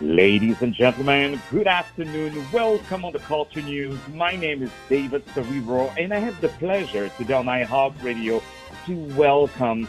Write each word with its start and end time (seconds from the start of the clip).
Ladies 0.00 0.62
and 0.62 0.72
gentlemen, 0.72 1.42
good 1.50 1.66
afternoon. 1.66 2.32
Welcome 2.52 3.04
on 3.04 3.12
the 3.12 3.18
Culture 3.18 3.62
News. 3.62 3.98
My 4.14 4.36
name 4.36 4.62
is 4.62 4.70
David 4.88 5.24
Cerebro, 5.34 5.92
and 5.98 6.14
I 6.14 6.20
have 6.20 6.40
the 6.40 6.50
pleasure 6.50 7.08
today 7.18 7.34
on 7.34 7.46
iHeart 7.46 8.00
Radio 8.00 8.40
to 8.86 8.94
welcome 9.16 9.88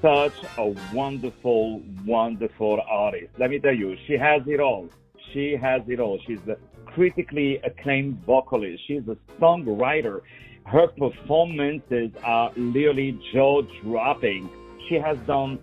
such 0.00 0.34
a 0.58 0.72
wonderful, 0.94 1.82
wonderful 2.06 2.80
artist. 2.88 3.32
Let 3.36 3.50
me 3.50 3.58
tell 3.58 3.74
you, 3.74 3.96
she 4.06 4.12
has 4.12 4.42
it 4.46 4.60
all. 4.60 4.88
She 5.32 5.56
has 5.56 5.82
it 5.88 5.98
all. 5.98 6.20
She's 6.24 6.46
a 6.46 6.56
critically 6.86 7.56
acclaimed 7.64 8.22
vocalist. 8.24 8.80
She's 8.86 9.02
a 9.08 9.16
songwriter. 9.40 10.20
Her 10.66 10.86
performances 10.86 12.12
are 12.22 12.52
literally 12.54 13.18
jaw 13.32 13.62
dropping. 13.82 14.48
She 14.88 14.94
has 14.94 15.18
done 15.26 15.58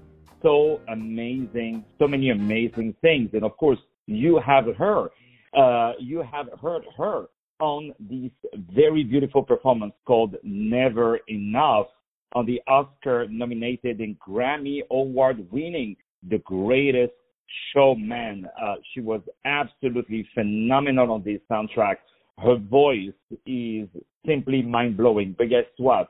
so 0.45 0.79
amazing, 0.89 1.83
so 1.97 2.07
many 2.07 2.29
amazing 2.29 2.93
things. 3.01 3.31
And 3.33 3.43
of 3.43 3.57
course, 3.57 3.79
you 4.05 4.39
have 4.45 4.65
her, 4.77 5.09
uh, 5.57 5.93
you 5.99 6.23
have 6.31 6.47
heard 6.61 6.83
her 6.97 7.25
on 7.59 7.93
this 7.99 8.31
very 8.73 9.03
beautiful 9.03 9.41
performance 9.41 9.93
called 10.05 10.35
Never 10.43 11.19
Enough 11.27 11.87
on 12.33 12.45
the 12.45 12.61
Oscar 12.67 13.27
nominated 13.27 13.99
and 14.01 14.17
Grammy 14.19 14.81
award 14.91 15.47
winning 15.51 15.95
The 16.29 16.37
Greatest 16.39 17.13
Showman. 17.73 18.45
Uh, 18.61 18.75
she 18.93 18.99
was 19.01 19.21
absolutely 19.45 20.27
phenomenal 20.35 21.11
on 21.11 21.23
this 21.23 21.39
soundtrack. 21.49 21.95
Her 22.37 22.57
voice 22.57 23.13
is 23.47 23.87
simply 24.27 24.61
mind 24.61 24.97
blowing. 24.97 25.33
But 25.37 25.49
guess 25.49 25.63
what? 25.77 26.09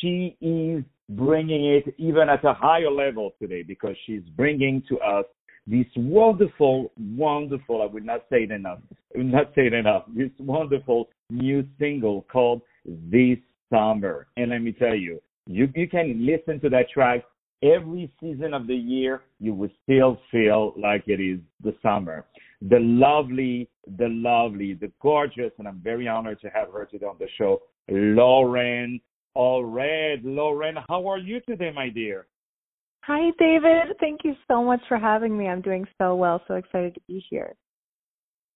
She 0.00 0.36
is 0.40 0.82
bringing 1.08 1.64
it 1.66 1.94
even 1.98 2.28
at 2.28 2.44
a 2.44 2.52
higher 2.52 2.90
level 2.90 3.32
today 3.40 3.62
because 3.62 3.96
she's 4.06 4.22
bringing 4.36 4.82
to 4.88 4.98
us 4.98 5.24
this 5.66 5.86
wonderful, 5.96 6.92
wonderful, 6.98 7.82
I 7.82 7.86
would 7.86 8.04
not 8.04 8.24
say 8.30 8.44
it 8.44 8.50
enough, 8.50 8.78
I 9.14 9.18
would 9.18 9.32
not 9.32 9.52
say 9.54 9.66
it 9.66 9.74
enough, 9.74 10.04
this 10.14 10.30
wonderful 10.38 11.08
new 11.30 11.66
single 11.78 12.22
called 12.32 12.62
This 12.86 13.38
Summer. 13.70 14.28
And 14.36 14.50
let 14.50 14.62
me 14.62 14.72
tell 14.72 14.94
you, 14.94 15.20
you, 15.46 15.68
you 15.74 15.88
can 15.88 16.24
listen 16.24 16.58
to 16.60 16.70
that 16.70 16.88
track 16.90 17.24
every 17.62 18.10
season 18.20 18.54
of 18.54 18.66
the 18.66 18.74
year, 18.74 19.22
you 19.40 19.52
will 19.52 19.70
still 19.82 20.18
feel 20.30 20.74
like 20.76 21.04
it 21.06 21.20
is 21.20 21.40
the 21.62 21.74
summer. 21.82 22.24
The 22.62 22.78
lovely, 22.80 23.68
the 23.98 24.08
lovely, 24.08 24.74
the 24.74 24.90
gorgeous, 25.00 25.52
and 25.58 25.68
I'm 25.68 25.80
very 25.82 26.08
honored 26.08 26.40
to 26.40 26.48
have 26.48 26.72
her 26.72 26.86
today 26.86 27.06
on 27.06 27.16
the 27.18 27.28
show, 27.36 27.62
Loren 27.88 29.00
Allred. 29.38 30.22
Loren, 30.24 30.76
how 30.88 31.08
are 31.08 31.18
you 31.18 31.40
today, 31.48 31.70
my 31.72 31.88
dear? 31.88 32.26
Hi, 33.04 33.30
David. 33.38 33.96
Thank 34.00 34.20
you 34.24 34.34
so 34.48 34.62
much 34.62 34.80
for 34.88 34.98
having 34.98 35.38
me. 35.38 35.46
I'm 35.46 35.62
doing 35.62 35.86
so 35.96 36.16
well. 36.16 36.42
So 36.48 36.54
excited 36.54 36.94
to 36.94 37.00
be 37.06 37.24
here. 37.30 37.54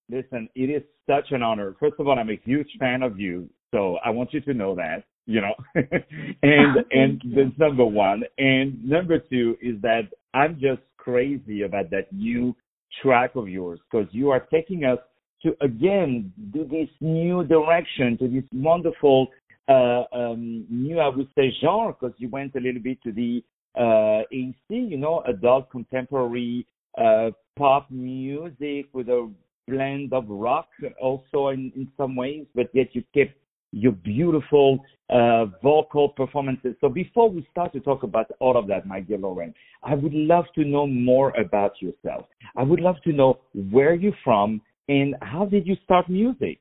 Listen, 0.09 0.49
it 0.55 0.69
is 0.69 0.83
such 1.09 1.31
an 1.31 1.41
honor. 1.41 1.75
First 1.79 1.95
of 1.99 2.07
all, 2.07 2.19
I'm 2.19 2.29
a 2.29 2.39
huge 2.43 2.67
fan 2.79 3.01
of 3.01 3.19
you, 3.19 3.49
so 3.71 3.97
I 4.05 4.09
want 4.09 4.33
you 4.33 4.41
to 4.41 4.53
know 4.53 4.75
that. 4.75 5.05
You 5.25 5.39
know, 5.39 5.53
and 5.75 6.85
and 6.91 7.21
that's 7.33 7.57
number 7.57 7.85
one. 7.85 8.23
And 8.37 8.83
number 8.83 9.19
two 9.19 9.57
is 9.61 9.81
that 9.81 10.09
I'm 10.33 10.55
just 10.59 10.81
crazy 10.97 11.61
about 11.61 11.89
that 11.91 12.11
new 12.11 12.55
track 13.01 13.31
of 13.35 13.47
yours 13.47 13.79
because 13.89 14.07
you 14.11 14.29
are 14.29 14.41
taking 14.51 14.83
us 14.83 14.99
to 15.43 15.55
again 15.61 16.31
do 16.53 16.65
this 16.65 16.89
new 16.99 17.43
direction 17.45 18.17
to 18.17 18.27
this 18.27 18.43
wonderful 18.53 19.27
uh, 19.67 20.03
um, 20.11 20.65
new, 20.69 20.99
I 20.99 21.07
would 21.07 21.29
say, 21.35 21.51
genre 21.61 21.93
because 21.93 22.15
you 22.17 22.29
went 22.29 22.55
a 22.55 22.59
little 22.59 22.81
bit 22.81 23.01
to 23.03 23.11
the 23.11 23.43
uh, 23.77 24.23
AC, 24.31 24.55
you 24.69 24.97
know, 24.97 25.23
adult 25.27 25.69
contemporary 25.69 26.65
uh, 26.97 27.31
pop 27.57 27.89
music 27.89 28.87
with 28.93 29.09
a 29.09 29.31
blend 29.67 30.13
of 30.13 30.25
rock 30.27 30.67
also 31.01 31.49
in, 31.49 31.71
in 31.75 31.87
some 31.97 32.15
ways, 32.15 32.45
but 32.53 32.69
yet 32.73 32.87
you 32.93 33.03
kept 33.13 33.33
your 33.71 33.91
beautiful 33.91 34.79
uh, 35.09 35.45
vocal 35.63 36.09
performances. 36.09 36.75
So 36.79 36.89
before 36.89 37.29
we 37.29 37.47
start 37.51 37.73
to 37.73 37.79
talk 37.79 38.03
about 38.03 38.27
all 38.39 38.57
of 38.57 38.67
that, 38.67 38.85
my 38.85 38.99
dear 38.99 39.17
Loren, 39.17 39.53
I 39.81 39.95
would 39.95 40.13
love 40.13 40.45
to 40.55 40.63
know 40.63 40.85
more 40.85 41.31
about 41.37 41.81
yourself. 41.81 42.27
I 42.55 42.63
would 42.63 42.79
love 42.79 42.97
to 43.05 43.11
know 43.11 43.39
where 43.71 43.95
you're 43.95 44.17
from 44.23 44.61
and 44.87 45.15
how 45.21 45.45
did 45.45 45.65
you 45.65 45.75
start 45.83 46.09
music? 46.09 46.59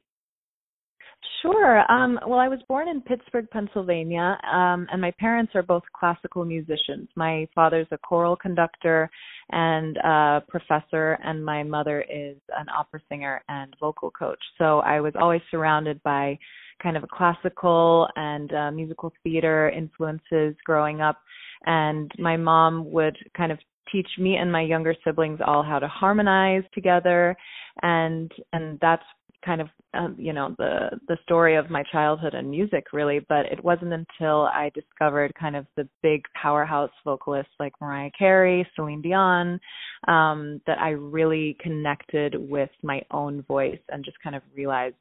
Sure. 1.40 1.90
Um, 1.90 2.18
well, 2.26 2.38
I 2.38 2.48
was 2.48 2.60
born 2.68 2.88
in 2.88 3.00
Pittsburgh, 3.00 3.48
Pennsylvania, 3.50 4.38
um, 4.52 4.86
and 4.92 5.00
my 5.00 5.12
parents 5.18 5.52
are 5.54 5.62
both 5.62 5.82
classical 5.92 6.44
musicians. 6.44 7.08
My 7.16 7.48
father's 7.54 7.86
a 7.90 7.98
choral 7.98 8.36
conductor 8.36 9.10
and 9.50 9.96
a 9.98 10.42
professor, 10.48 11.18
and 11.24 11.44
my 11.44 11.62
mother 11.62 12.02
is 12.02 12.36
an 12.56 12.66
opera 12.68 13.00
singer 13.08 13.42
and 13.48 13.74
vocal 13.80 14.10
coach. 14.10 14.38
So 14.58 14.80
I 14.80 15.00
was 15.00 15.14
always 15.20 15.40
surrounded 15.50 16.02
by 16.02 16.38
kind 16.82 16.96
of 16.96 17.04
a 17.04 17.08
classical 17.08 18.08
and 18.16 18.52
uh, 18.52 18.70
musical 18.70 19.12
theater 19.22 19.68
influences 19.70 20.54
growing 20.64 21.00
up. 21.00 21.18
And 21.66 22.10
my 22.18 22.36
mom 22.36 22.90
would 22.92 23.16
kind 23.36 23.52
of 23.52 23.58
teach 23.90 24.08
me 24.18 24.36
and 24.36 24.50
my 24.50 24.62
younger 24.62 24.94
siblings 25.04 25.40
all 25.44 25.62
how 25.62 25.78
to 25.78 25.88
harmonize 25.88 26.62
together 26.72 27.36
and 27.82 28.30
and 28.52 28.78
that's 28.80 29.02
kind 29.44 29.60
of 29.60 29.68
um, 29.94 30.14
you 30.18 30.32
know 30.32 30.54
the 30.58 30.90
the 31.08 31.16
story 31.22 31.56
of 31.56 31.70
my 31.70 31.82
childhood 31.92 32.34
and 32.34 32.50
music 32.50 32.86
really 32.92 33.20
but 33.28 33.46
it 33.46 33.62
wasn't 33.62 33.92
until 33.92 34.42
i 34.46 34.70
discovered 34.74 35.32
kind 35.38 35.56
of 35.56 35.66
the 35.76 35.88
big 36.02 36.22
powerhouse 36.40 36.90
vocalists 37.04 37.52
like 37.60 37.72
mariah 37.80 38.10
carey 38.18 38.66
celine 38.74 39.02
dion 39.02 39.60
um 40.08 40.60
that 40.66 40.78
i 40.78 40.90
really 40.90 41.56
connected 41.60 42.34
with 42.36 42.70
my 42.82 43.00
own 43.10 43.42
voice 43.42 43.80
and 43.90 44.04
just 44.04 44.16
kind 44.22 44.36
of 44.36 44.42
realized 44.54 44.96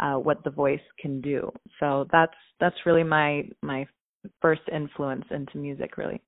uh 0.00 0.14
what 0.14 0.42
the 0.44 0.50
voice 0.50 0.80
can 0.98 1.20
do 1.20 1.50
so 1.78 2.06
that's 2.10 2.34
that's 2.60 2.76
really 2.86 3.04
my 3.04 3.42
my 3.62 3.86
first 4.40 4.62
influence 4.72 5.24
into 5.30 5.58
music 5.58 5.96
really 5.96 6.20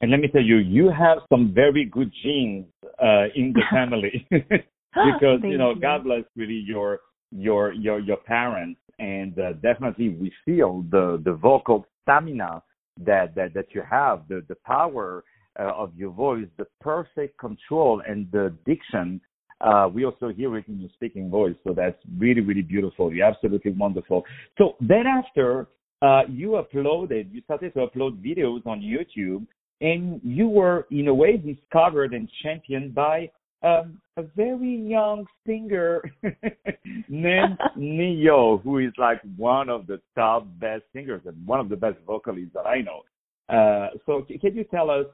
and 0.00 0.10
let 0.10 0.20
me 0.20 0.28
tell 0.28 0.42
you, 0.42 0.58
you 0.58 0.90
have 0.90 1.18
some 1.30 1.54
very 1.54 1.86
good 1.86 2.12
genes 2.22 2.66
uh, 3.02 3.24
in 3.34 3.54
the 3.54 3.62
family. 3.70 4.28
because 5.14 5.40
you 5.42 5.58
know, 5.58 5.70
you. 5.70 5.80
God 5.80 6.04
bless 6.04 6.24
really 6.36 6.62
your 6.66 7.00
your 7.30 7.72
your 7.72 7.98
your 7.98 8.16
parents, 8.18 8.80
and 8.98 9.38
uh, 9.38 9.52
definitely 9.54 10.10
we 10.10 10.32
feel 10.44 10.84
the 10.90 11.20
the 11.24 11.32
vocal 11.32 11.86
stamina 12.02 12.62
that 13.00 13.34
that 13.34 13.54
that 13.54 13.66
you 13.74 13.82
have, 13.88 14.22
the 14.28 14.44
the 14.48 14.56
power 14.66 15.24
uh, 15.58 15.72
of 15.76 15.92
your 15.96 16.10
voice, 16.10 16.46
the 16.58 16.66
perfect 16.80 17.38
control, 17.38 18.02
and 18.06 18.30
the 18.32 18.54
diction. 18.66 19.20
Uh, 19.60 19.88
we 19.92 20.04
also 20.04 20.28
hear 20.28 20.56
it 20.58 20.66
in 20.68 20.80
your 20.80 20.90
speaking 20.94 21.30
voice, 21.30 21.54
so 21.66 21.72
that's 21.72 22.00
really 22.18 22.40
really 22.40 22.62
beautiful. 22.62 23.12
You're 23.12 23.26
absolutely 23.26 23.72
wonderful. 23.72 24.24
So 24.58 24.76
then 24.80 25.06
after 25.06 25.68
uh, 26.02 26.22
you 26.28 26.62
uploaded, 26.62 27.32
you 27.32 27.40
started 27.42 27.72
to 27.74 27.86
upload 27.86 28.22
videos 28.22 28.66
on 28.66 28.80
YouTube, 28.80 29.46
and 29.80 30.20
you 30.22 30.48
were 30.48 30.86
in 30.90 31.08
a 31.08 31.14
way 31.14 31.36
discovered 31.36 32.12
and 32.12 32.28
championed 32.42 32.94
by 32.94 33.30
um, 33.64 34.00
a 34.16 34.22
very 34.36 34.76
young 34.76 35.24
singer 35.46 36.02
named 37.08 37.58
Ne-Yo, 37.76 38.58
who 38.58 38.78
is 38.78 38.92
like 38.98 39.20
one 39.36 39.68
of 39.68 39.86
the 39.86 40.00
top 40.14 40.46
best 40.60 40.82
singers 40.92 41.22
and 41.24 41.46
one 41.46 41.60
of 41.60 41.68
the 41.68 41.76
best 41.76 41.96
vocalists 42.06 42.52
that 42.54 42.66
I 42.66 42.82
know. 42.82 43.02
Uh, 43.48 43.90
so 44.06 44.26
can 44.40 44.54
you 44.54 44.64
tell 44.64 44.90
us 44.90 45.06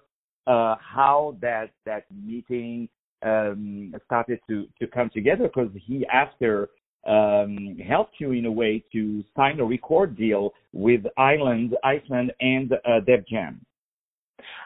uh, 0.46 0.74
how 0.80 1.36
that 1.40 1.70
that 1.86 2.04
meeting 2.24 2.88
um, 3.22 3.94
started 4.06 4.40
to 4.48 4.66
to 4.80 4.86
come 4.88 5.10
together? 5.12 5.44
Because 5.44 5.70
he 5.74 6.06
after 6.06 6.68
um, 7.06 7.76
helped 7.86 8.14
you 8.18 8.32
in 8.32 8.46
a 8.46 8.52
way 8.52 8.84
to 8.92 9.24
sign 9.36 9.60
a 9.60 9.64
record 9.64 10.16
deal 10.16 10.52
with 10.72 11.02
Island 11.16 11.76
Iceland 11.84 12.32
and 12.40 12.72
uh, 12.72 13.00
Def 13.06 13.26
Jam. 13.26 13.64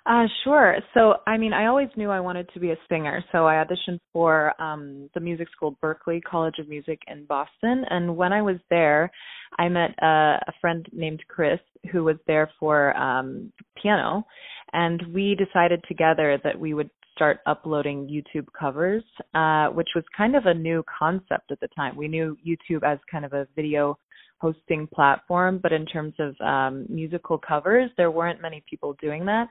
Uh, 0.07 0.25
sure. 0.43 0.77
So, 0.93 1.15
I 1.27 1.37
mean, 1.37 1.53
I 1.53 1.67
always 1.67 1.89
knew 1.97 2.11
I 2.11 2.21
wanted 2.21 2.49
to 2.55 2.61
be 2.61 2.71
a 2.71 2.77
singer. 2.89 3.25
So 3.33 3.47
I 3.47 3.65
auditioned 3.65 4.01
for 4.13 4.61
um, 4.61 5.09
the 5.15 5.21
music 5.21 5.49
school, 5.55 5.77
Berklee 5.83 6.23
College 6.23 6.57
of 6.59 6.69
Music 6.69 7.01
in 7.09 7.25
Boston. 7.27 7.85
And 7.91 8.17
when 8.17 8.33
I 8.33 8.43
was 8.43 8.57
there, 8.71 9.11
I 9.59 9.69
met 9.69 9.91
a, 10.03 10.39
a 10.47 10.53
friend 10.61 10.87
named 10.93 11.23
Chris 11.29 11.61
who 11.93 12.05
was 12.05 12.17
there 12.27 12.51
for 12.59 12.97
um, 12.97 13.53
piano. 13.81 14.25
And 14.73 15.03
we 15.13 15.37
decided 15.37 15.85
together 15.89 16.39
that 16.45 16.59
we 16.59 16.75
would 16.75 16.91
start 17.15 17.39
uploading 17.47 18.09
YouTube 18.09 18.47
covers, 18.59 19.05
uh, 19.35 19.69
which 19.69 19.91
was 19.95 20.05
kind 20.17 20.35
of 20.35 20.47
a 20.47 20.55
new 20.55 20.83
concept 20.99 21.53
at 21.53 21.61
the 21.61 21.69
time. 21.69 21.97
We 21.97 22.09
knew 22.09 22.37
YouTube 22.47 22.83
as 22.83 22.99
kind 23.11 23.25
of 23.25 23.33
a 23.33 23.47
video 23.55 23.97
hosting 24.45 24.87
platform, 24.95 25.59
but 25.63 25.73
in 25.73 25.87
terms 25.87 26.13
of 26.19 26.35
um, 26.47 26.85
musical 26.91 27.39
covers, 27.39 27.91
there 27.97 28.11
weren't 28.11 28.43
many 28.43 28.63
people 28.69 28.95
doing 29.01 29.25
that. 29.25 29.49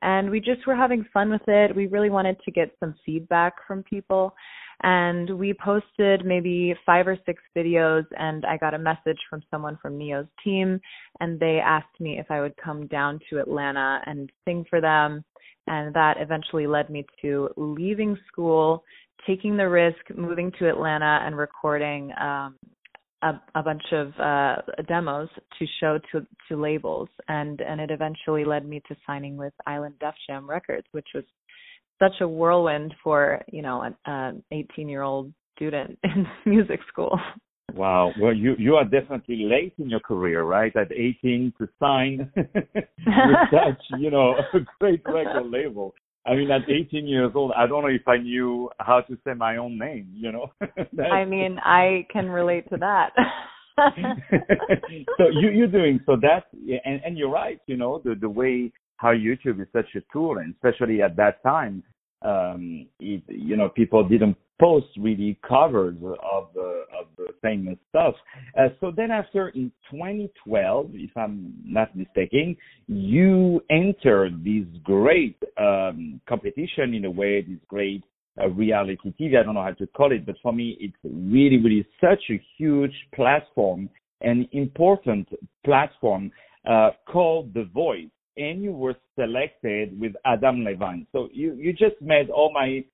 And 0.00 0.30
we 0.30 0.40
just 0.40 0.66
were 0.66 0.76
having 0.76 1.04
fun 1.12 1.28
with 1.30 1.46
it. 1.46 1.76
We 1.76 1.88
really 1.88 2.08
wanted 2.08 2.38
to 2.44 2.50
get 2.50 2.74
some 2.80 2.94
feedback 3.04 3.52
from 3.66 3.82
people. 3.82 4.32
And 4.82 5.38
we 5.38 5.52
posted 5.52 6.24
maybe 6.24 6.74
five 6.86 7.06
or 7.06 7.18
six 7.26 7.42
videos, 7.54 8.06
and 8.18 8.46
I 8.46 8.56
got 8.56 8.72
a 8.72 8.78
message 8.78 9.18
from 9.28 9.42
someone 9.50 9.76
from 9.82 9.98
Ne-Yo's 9.98 10.32
team, 10.42 10.80
and 11.20 11.38
they 11.38 11.60
asked 11.62 12.00
me 12.00 12.18
if 12.18 12.30
I 12.30 12.40
would 12.40 12.56
come 12.56 12.86
down 12.86 13.20
to 13.28 13.40
Atlanta 13.40 14.00
and 14.06 14.32
sing 14.46 14.64
for 14.70 14.80
them. 14.80 15.22
And 15.66 15.94
that 15.94 16.16
eventually 16.18 16.66
led 16.66 16.88
me 16.88 17.04
to 17.20 17.50
leaving 17.58 18.16
school 18.32 18.82
taking 19.26 19.54
the 19.56 19.68
risk, 19.68 19.98
moving 20.16 20.50
to 20.58 20.68
Atlanta 20.68 21.20
and 21.26 21.36
recording 21.36 22.10
um, 22.18 22.54
a, 23.22 23.40
a 23.54 23.62
bunch 23.62 23.82
of 23.92 24.08
uh, 24.18 24.56
demos 24.88 25.28
to 25.58 25.66
show 25.80 25.98
to 26.12 26.26
to 26.48 26.60
labels, 26.60 27.08
and 27.28 27.60
and 27.60 27.80
it 27.80 27.90
eventually 27.90 28.44
led 28.44 28.66
me 28.66 28.82
to 28.88 28.96
signing 29.06 29.36
with 29.36 29.52
Island 29.66 29.94
Def 30.00 30.14
Jam 30.26 30.48
Records, 30.48 30.86
which 30.92 31.08
was 31.14 31.24
such 31.98 32.20
a 32.20 32.28
whirlwind 32.28 32.94
for 33.02 33.42
you 33.52 33.62
know 33.62 33.92
an 34.06 34.42
18 34.52 34.88
year 34.88 35.02
old 35.02 35.32
student 35.56 35.98
in 36.04 36.26
music 36.46 36.80
school. 36.88 37.18
Wow. 37.74 38.12
Well, 38.20 38.34
you 38.34 38.54
you 38.58 38.74
are 38.76 38.84
definitely 38.84 39.44
late 39.44 39.74
in 39.78 39.90
your 39.90 40.00
career, 40.00 40.42
right? 40.42 40.74
At 40.74 40.92
18 40.92 41.52
to 41.58 41.68
sign 41.78 42.30
with 42.36 42.46
such, 43.52 43.82
you 43.98 44.10
know, 44.10 44.34
a 44.54 44.58
great 44.78 45.02
record 45.06 45.50
label. 45.50 45.94
I 46.26 46.34
mean, 46.34 46.50
at 46.50 46.68
18 46.68 47.06
years 47.06 47.32
old, 47.34 47.52
I 47.56 47.66
don't 47.66 47.82
know 47.82 47.88
if 47.88 48.06
I 48.06 48.18
knew 48.18 48.70
how 48.78 49.00
to 49.00 49.18
say 49.24 49.32
my 49.34 49.56
own 49.56 49.78
name. 49.78 50.08
You 50.14 50.32
know. 50.32 50.52
I 51.12 51.24
mean, 51.24 51.58
I 51.64 52.06
can 52.12 52.28
relate 52.28 52.68
to 52.70 52.76
that. 52.76 53.10
so 55.18 55.24
you 55.32 55.50
you're 55.50 55.66
doing 55.66 56.00
so 56.04 56.16
that, 56.16 56.44
and 56.84 57.00
and 57.04 57.16
you're 57.16 57.30
right. 57.30 57.58
You 57.66 57.76
know, 57.76 58.00
the 58.04 58.14
the 58.14 58.28
way 58.28 58.70
how 58.96 59.12
YouTube 59.12 59.62
is 59.62 59.68
such 59.72 59.86
a 59.96 60.00
tool, 60.12 60.38
and 60.38 60.54
especially 60.54 61.00
at 61.00 61.16
that 61.16 61.42
time, 61.42 61.82
um, 62.22 62.86
it, 62.98 63.22
you 63.28 63.56
know, 63.56 63.68
people 63.68 64.06
didn't 64.06 64.36
post 64.60 64.88
really 64.98 65.38
covers 65.46 65.96
of 66.02 66.48
the 66.54 66.84
of 66.98 67.06
the 67.16 67.28
famous 67.40 67.78
stuff. 67.88 68.14
Uh, 68.58 68.68
so 68.80 68.92
then, 68.94 69.10
after 69.10 69.48
in 69.50 69.72
2012, 69.90 70.90
if 70.94 71.10
I'm 71.16 71.54
not 71.64 71.96
mistaken, 71.96 72.56
you 72.86 73.62
entered 73.70 74.44
this 74.44 74.66
great 74.84 75.42
um, 75.56 76.20
competition 76.28 76.94
in 76.94 77.06
a 77.06 77.10
way, 77.10 77.40
this 77.40 77.58
great 77.68 78.04
uh, 78.40 78.48
reality 78.50 79.14
TV. 79.18 79.38
I 79.38 79.42
don't 79.42 79.54
know 79.54 79.62
how 79.62 79.72
to 79.72 79.86
call 79.86 80.12
it, 80.12 80.26
but 80.26 80.36
for 80.42 80.52
me, 80.52 80.76
it's 80.78 80.96
really, 81.02 81.56
really 81.56 81.86
such 82.00 82.22
a 82.30 82.40
huge 82.58 82.94
platform, 83.14 83.88
an 84.20 84.46
important 84.52 85.26
platform 85.64 86.30
uh, 86.68 86.90
called 87.06 87.54
The 87.54 87.64
Voice 87.64 88.10
and 88.36 88.62
you 88.62 88.72
were 88.72 88.94
selected 89.18 89.98
with 89.98 90.12
Adam 90.24 90.64
Levine. 90.64 91.06
So 91.12 91.28
you 91.32 91.54
you 91.54 91.72
just 91.72 92.00
met 92.00 92.30
all 92.30 92.52
my 92.52 92.84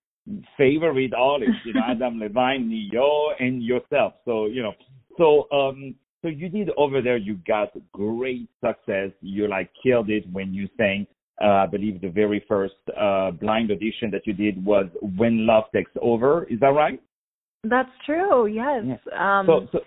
favorite 0.56 1.12
artists, 1.14 1.56
you 1.64 1.74
know, 1.74 1.82
Adam 1.88 2.18
Levine, 2.18 2.68
Ne-Yo, 2.68 3.30
and 3.38 3.62
yourself. 3.62 4.14
So 4.24 4.46
you 4.46 4.62
know, 4.62 4.72
so 5.18 5.48
um, 5.56 5.94
so 6.22 6.28
you 6.28 6.48
did 6.48 6.70
over 6.76 7.00
there. 7.00 7.16
You 7.16 7.38
got 7.46 7.70
great 7.92 8.48
success. 8.64 9.10
You 9.20 9.48
like 9.48 9.70
killed 9.82 10.10
it 10.10 10.24
when 10.32 10.52
you 10.52 10.68
sang. 10.76 11.06
Uh, 11.40 11.48
I 11.48 11.66
believe 11.66 12.00
the 12.00 12.08
very 12.08 12.44
first 12.48 12.74
uh, 12.98 13.30
blind 13.32 13.70
audition 13.70 14.10
that 14.12 14.26
you 14.26 14.32
did 14.32 14.64
was 14.64 14.86
"When 15.16 15.46
Love 15.46 15.64
Takes 15.74 15.92
Over." 16.00 16.44
Is 16.44 16.58
that 16.60 16.68
right? 16.68 17.00
That's 17.62 17.90
true. 18.04 18.46
Yes. 18.46 18.84
Um, 19.16 19.46
so, 19.46 19.68
so 19.72 19.80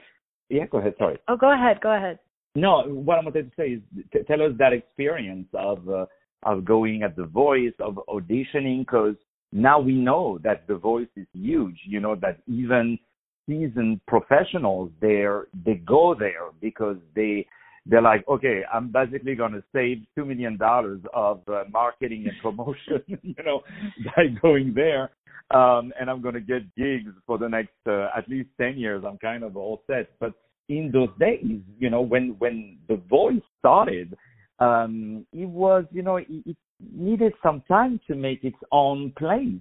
yeah, 0.50 0.66
go 0.68 0.78
ahead. 0.78 0.94
Sorry. 0.98 1.18
Oh, 1.28 1.36
go 1.36 1.54
ahead. 1.54 1.80
Go 1.81 1.96
ahead. 1.96 2.19
No, 2.56 2.84
what 2.84 3.19
I 3.19 3.24
wanted 3.24 3.51
to 3.51 3.56
say 3.56 3.69
is 3.74 3.81
t- 4.12 4.24
tell 4.28 4.42
us 4.42 4.54
that 4.57 4.74
experience 4.74 5.48
of 5.54 5.88
uh, 5.90 6.06
of 6.44 6.66
going 6.66 7.04
at 7.04 7.16
the 7.16 7.25
voice 7.25 7.74
of 7.80 8.00
auditioning 8.10 8.80
because 8.80 9.16
now 9.51 9.80
we 9.80 9.94
know 9.94 10.40
that 10.44 10.68
the 10.68 10.75
voice 10.75 11.07
is 11.16 11.28
huge. 11.34 11.80
You 11.86 12.00
know 12.00 12.16
that 12.16 12.40
even 12.48 12.98
seasoned 13.48 14.00
professionals 14.07 14.92
there 15.01 15.48
they 15.66 15.75
go 15.75 16.16
there 16.18 16.51
because 16.62 16.98
they 17.16 17.46
they're 17.86 18.01
like, 18.01 18.28
okay, 18.28 18.62
I'm 18.72 18.92
basically 18.92 19.36
going 19.36 19.54
to 19.54 19.63
save 19.74 20.06
two 20.16 20.25
million 20.25 20.57
dollars 20.57 21.01
of 21.13 21.42
uh, 21.48 21.63
marketing 21.72 22.28
and 22.28 22.38
promotion, 22.42 23.04
you 23.22 23.44
know, 23.44 23.62
by 24.06 24.28
going 24.42 24.74
there, 24.74 25.12
um, 25.51 25.92
and 26.00 26.10
I'm 26.10 26.22
going 26.22 26.36
to 26.36 26.42
get 26.42 26.75
gigs 26.75 27.12
for 27.25 27.38
the 27.38 27.48
next 27.50 27.74
uh, 27.88 28.10
at 28.16 28.28
least 28.28 28.50
ten 28.60 28.78
years. 28.78 29.04
I'm 29.07 29.18
kind 29.18 29.44
of 29.44 29.57
all 29.57 29.81
set, 29.88 30.10
but 30.19 30.34
in 30.69 30.92
those 30.94 31.10
days, 31.19 31.60
you 31.80 31.89
know, 31.89 32.01
when 32.01 32.36
when 32.38 32.77
the 32.88 32.95
voice 33.10 33.42
started, 33.57 34.16
um, 34.60 35.25
it 35.33 35.48
was, 35.48 35.83
you 35.92 36.04
know, 36.04 36.18
it, 36.18 36.27
it 36.30 36.57
needed 36.80 37.33
some 37.44 37.62
time 37.68 38.00
to 38.07 38.16
make 38.16 38.44
its 38.44 38.57
own 38.71 39.12
place. 39.18 39.60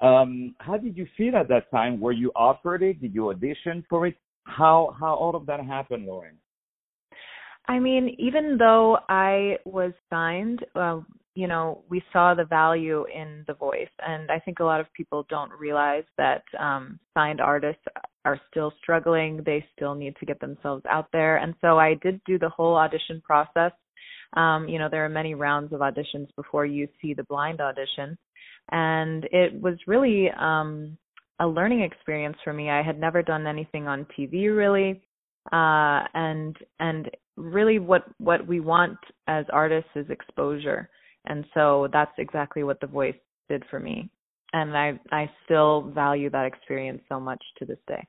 Um, 0.00 0.54
how 0.58 0.76
did 0.76 0.96
you 0.96 1.06
feel 1.16 1.36
at 1.36 1.48
that 1.48 1.70
time? 1.70 2.00
Were 2.00 2.12
you 2.12 2.30
offered 2.34 2.82
it? 2.82 3.00
Did 3.00 3.14
you 3.14 3.30
audition 3.30 3.84
for 3.88 4.06
it? 4.06 4.16
How 4.44 4.94
how 4.98 5.14
all 5.14 5.36
of 5.36 5.46
that 5.46 5.64
happened, 5.64 6.06
Loren? 6.06 6.36
I 7.66 7.78
mean, 7.78 8.16
even 8.18 8.56
though 8.58 8.98
I 9.08 9.58
was 9.66 9.92
signed, 10.08 10.64
uh, 10.74 11.00
you 11.34 11.46
know, 11.46 11.84
we 11.88 12.02
saw 12.12 12.34
the 12.34 12.44
value 12.44 13.04
in 13.14 13.44
the 13.46 13.54
voice, 13.54 13.90
and 14.04 14.30
I 14.30 14.38
think 14.40 14.58
a 14.58 14.64
lot 14.64 14.80
of 14.80 14.92
people 14.94 15.26
don't 15.28 15.52
realize 15.52 16.04
that 16.16 16.42
um, 16.58 16.98
signed 17.14 17.40
artists 17.40 17.82
are 18.28 18.40
still 18.50 18.72
struggling. 18.82 19.42
They 19.46 19.64
still 19.74 19.94
need 19.94 20.14
to 20.20 20.26
get 20.26 20.38
themselves 20.38 20.84
out 20.90 21.06
there. 21.14 21.38
And 21.38 21.54
so 21.62 21.78
I 21.78 21.94
did 22.02 22.20
do 22.26 22.38
the 22.38 22.50
whole 22.50 22.76
audition 22.76 23.22
process. 23.24 23.72
Um, 24.34 24.68
you 24.68 24.78
know, 24.78 24.88
there 24.90 25.06
are 25.06 25.08
many 25.08 25.34
rounds 25.34 25.72
of 25.72 25.80
auditions 25.80 26.28
before 26.36 26.66
you 26.66 26.86
see 27.00 27.14
the 27.14 27.24
blind 27.24 27.62
audition. 27.62 28.18
And 28.70 29.26
it 29.32 29.58
was 29.58 29.76
really 29.86 30.30
um 30.38 30.98
a 31.40 31.46
learning 31.46 31.80
experience 31.80 32.36
for 32.44 32.52
me. 32.52 32.68
I 32.68 32.82
had 32.82 33.00
never 33.00 33.22
done 33.22 33.46
anything 33.46 33.88
on 33.88 34.06
TV 34.18 34.54
really. 34.54 35.00
Uh 35.50 36.04
and 36.12 36.54
and 36.78 37.10
really 37.36 37.78
what 37.78 38.04
what 38.18 38.46
we 38.46 38.60
want 38.60 38.98
as 39.26 39.46
artists 39.50 39.90
is 39.96 40.10
exposure. 40.10 40.90
And 41.24 41.46
so 41.54 41.88
that's 41.94 42.18
exactly 42.18 42.62
what 42.62 42.78
the 42.80 42.86
voice 42.86 43.20
did 43.48 43.62
for 43.70 43.80
me. 43.80 44.10
And 44.52 44.76
I 44.76 45.00
I 45.10 45.30
still 45.46 45.90
value 45.94 46.28
that 46.28 46.44
experience 46.44 47.00
so 47.08 47.18
much 47.18 47.42
to 47.58 47.64
this 47.64 47.82
day 47.88 48.06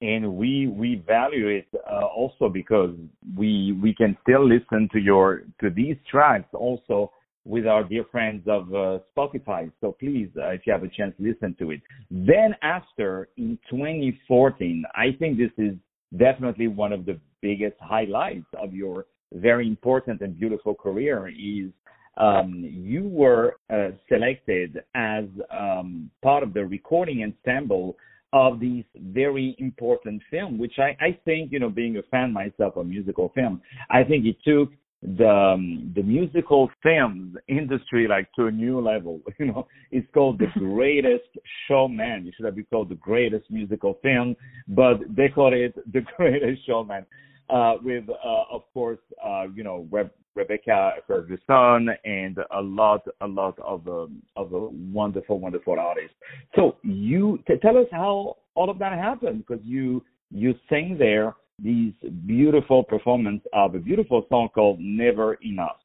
and 0.00 0.36
we 0.36 0.68
we 0.68 1.02
value 1.06 1.48
it 1.48 1.66
uh, 1.90 2.06
also 2.06 2.48
because 2.48 2.94
we 3.36 3.78
we 3.82 3.94
can 3.94 4.16
still 4.22 4.46
listen 4.46 4.88
to 4.92 4.98
your 4.98 5.42
to 5.60 5.70
these 5.70 5.96
tracks 6.10 6.48
also 6.54 7.10
with 7.44 7.66
our 7.66 7.82
dear 7.82 8.04
friends 8.12 8.42
of 8.46 8.68
uh, 8.74 8.98
Spotify. 9.16 9.72
So 9.80 9.92
please, 9.98 10.28
uh, 10.36 10.48
if 10.48 10.66
you 10.66 10.72
have 10.72 10.82
a 10.82 10.88
chance, 10.88 11.14
listen 11.18 11.56
to 11.58 11.70
it. 11.70 11.80
Then 12.10 12.54
after 12.62 13.30
in 13.38 13.58
2014, 13.70 14.84
I 14.94 15.16
think 15.18 15.38
this 15.38 15.50
is 15.56 15.74
definitely 16.16 16.68
one 16.68 16.92
of 16.92 17.06
the 17.06 17.18
biggest 17.40 17.76
highlights 17.80 18.46
of 18.60 18.74
your 18.74 19.06
very 19.32 19.66
important 19.66 20.20
and 20.20 20.38
beautiful 20.38 20.74
career 20.74 21.28
is 21.28 21.70
um, 22.18 22.64
you 22.68 23.04
were 23.04 23.56
uh, 23.72 23.90
selected 24.08 24.82
as 24.94 25.24
um, 25.56 26.10
part 26.22 26.42
of 26.42 26.52
the 26.52 26.64
recording 26.64 27.22
ensemble 27.22 27.96
of 28.32 28.60
these 28.60 28.84
very 28.96 29.56
important 29.58 30.22
film, 30.30 30.58
which 30.58 30.78
I, 30.78 30.96
I 31.00 31.18
think, 31.24 31.50
you 31.52 31.58
know, 31.58 31.70
being 31.70 31.96
a 31.96 32.02
fan 32.10 32.32
myself 32.32 32.76
of 32.76 32.86
musical 32.86 33.30
film, 33.34 33.62
I 33.90 34.04
think 34.04 34.26
it 34.26 34.36
took 34.44 34.70
the 35.02 35.28
um, 35.28 35.92
the 35.94 36.02
musical 36.02 36.68
films 36.82 37.36
industry 37.46 38.08
like 38.08 38.28
to 38.34 38.46
a 38.46 38.50
new 38.50 38.80
level. 38.80 39.20
You 39.38 39.46
know, 39.46 39.68
it's 39.92 40.08
called 40.12 40.40
the 40.40 40.46
Greatest 40.58 41.28
Showman. 41.66 42.26
It 42.26 42.34
should 42.36 42.46
have 42.46 42.56
been 42.56 42.66
called 42.70 42.88
the 42.88 42.96
Greatest 42.96 43.48
Musical 43.50 43.98
Film, 44.02 44.34
but 44.66 44.98
they 45.08 45.28
call 45.28 45.54
it 45.54 45.74
the 45.92 46.00
Greatest 46.16 46.66
Showman. 46.66 47.06
Uh, 47.50 47.76
with, 47.82 48.04
uh, 48.10 48.42
of 48.52 48.62
course, 48.74 48.98
uh, 49.24 49.46
you 49.54 49.64
know, 49.64 49.86
Re- 49.90 50.10
Rebecca 50.34 50.92
Ferguson 51.06 51.88
and 52.04 52.38
a 52.52 52.60
lot, 52.60 53.02
a 53.20 53.26
lot 53.26 53.58
of 53.58 53.86
um, 53.88 54.22
of 54.36 54.52
a 54.52 54.68
wonderful, 54.68 55.40
wonderful 55.40 55.78
artists. 55.78 56.16
So 56.54 56.76
you 56.82 57.38
t- 57.46 57.54
tell 57.60 57.76
us 57.76 57.86
how 57.90 58.36
all 58.54 58.70
of 58.70 58.78
that 58.78 58.92
happened 58.92 59.44
because 59.46 59.64
you 59.64 60.04
you 60.30 60.54
sang 60.68 60.96
there 60.98 61.34
these 61.60 61.92
beautiful 62.26 62.84
performance 62.84 63.42
of 63.52 63.74
a 63.74 63.78
beautiful 63.78 64.24
song 64.28 64.48
called 64.54 64.78
Never 64.80 65.34
Enough. 65.42 65.78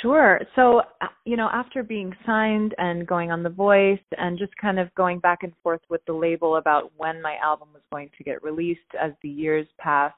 Sure. 0.00 0.40
So, 0.56 0.80
uh, 1.00 1.06
you 1.24 1.36
know, 1.36 1.48
after 1.52 1.82
being 1.82 2.14
signed 2.26 2.74
and 2.78 3.06
going 3.06 3.30
on 3.30 3.42
The 3.42 3.50
Voice 3.50 4.00
and 4.18 4.38
just 4.38 4.56
kind 4.56 4.78
of 4.78 4.92
going 4.94 5.18
back 5.20 5.42
and 5.42 5.52
forth 5.62 5.80
with 5.88 6.04
the 6.06 6.12
label 6.12 6.56
about 6.56 6.92
when 6.96 7.22
my 7.22 7.36
album 7.42 7.68
was 7.72 7.82
going 7.92 8.10
to 8.18 8.24
get 8.24 8.42
released 8.42 8.80
as 9.00 9.12
the 9.22 9.28
years 9.28 9.66
passed, 9.78 10.16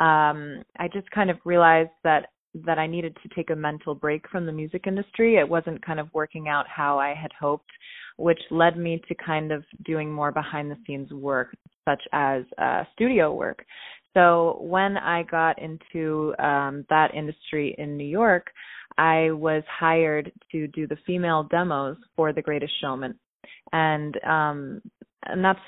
um, 0.00 0.62
I 0.78 0.88
just 0.92 1.10
kind 1.10 1.30
of 1.30 1.38
realized 1.44 1.90
that 2.02 2.26
that 2.66 2.78
I 2.78 2.86
needed 2.86 3.16
to 3.22 3.34
take 3.34 3.50
a 3.50 3.56
mental 3.56 3.96
break 3.96 4.28
from 4.30 4.46
the 4.46 4.52
music 4.52 4.84
industry. 4.86 5.36
It 5.36 5.48
wasn't 5.48 5.84
kind 5.84 5.98
of 5.98 6.08
working 6.14 6.46
out 6.48 6.66
how 6.68 6.98
I 7.00 7.12
had 7.12 7.32
hoped, 7.38 7.70
which 8.16 8.38
led 8.50 8.76
me 8.76 9.02
to 9.08 9.14
kind 9.16 9.50
of 9.50 9.64
doing 9.84 10.12
more 10.12 10.30
behind 10.30 10.70
the 10.70 10.76
scenes 10.86 11.10
work, 11.10 11.56
such 11.84 12.02
as 12.12 12.44
uh, 12.58 12.84
studio 12.92 13.34
work. 13.34 13.64
So 14.14 14.58
when 14.60 14.96
I 14.96 15.24
got 15.24 15.60
into 15.60 16.32
um, 16.38 16.84
that 16.90 17.12
industry 17.12 17.74
in 17.76 17.96
New 17.96 18.06
York, 18.06 18.46
I 18.96 19.32
was 19.32 19.64
hired 19.68 20.30
to 20.52 20.68
do 20.68 20.86
the 20.86 20.98
female 21.04 21.48
demos 21.50 21.96
for 22.14 22.32
The 22.32 22.42
Greatest 22.42 22.72
Showman. 22.80 23.18
And 23.72 24.16
um 24.24 24.82
and 25.26 25.44
that's 25.44 25.58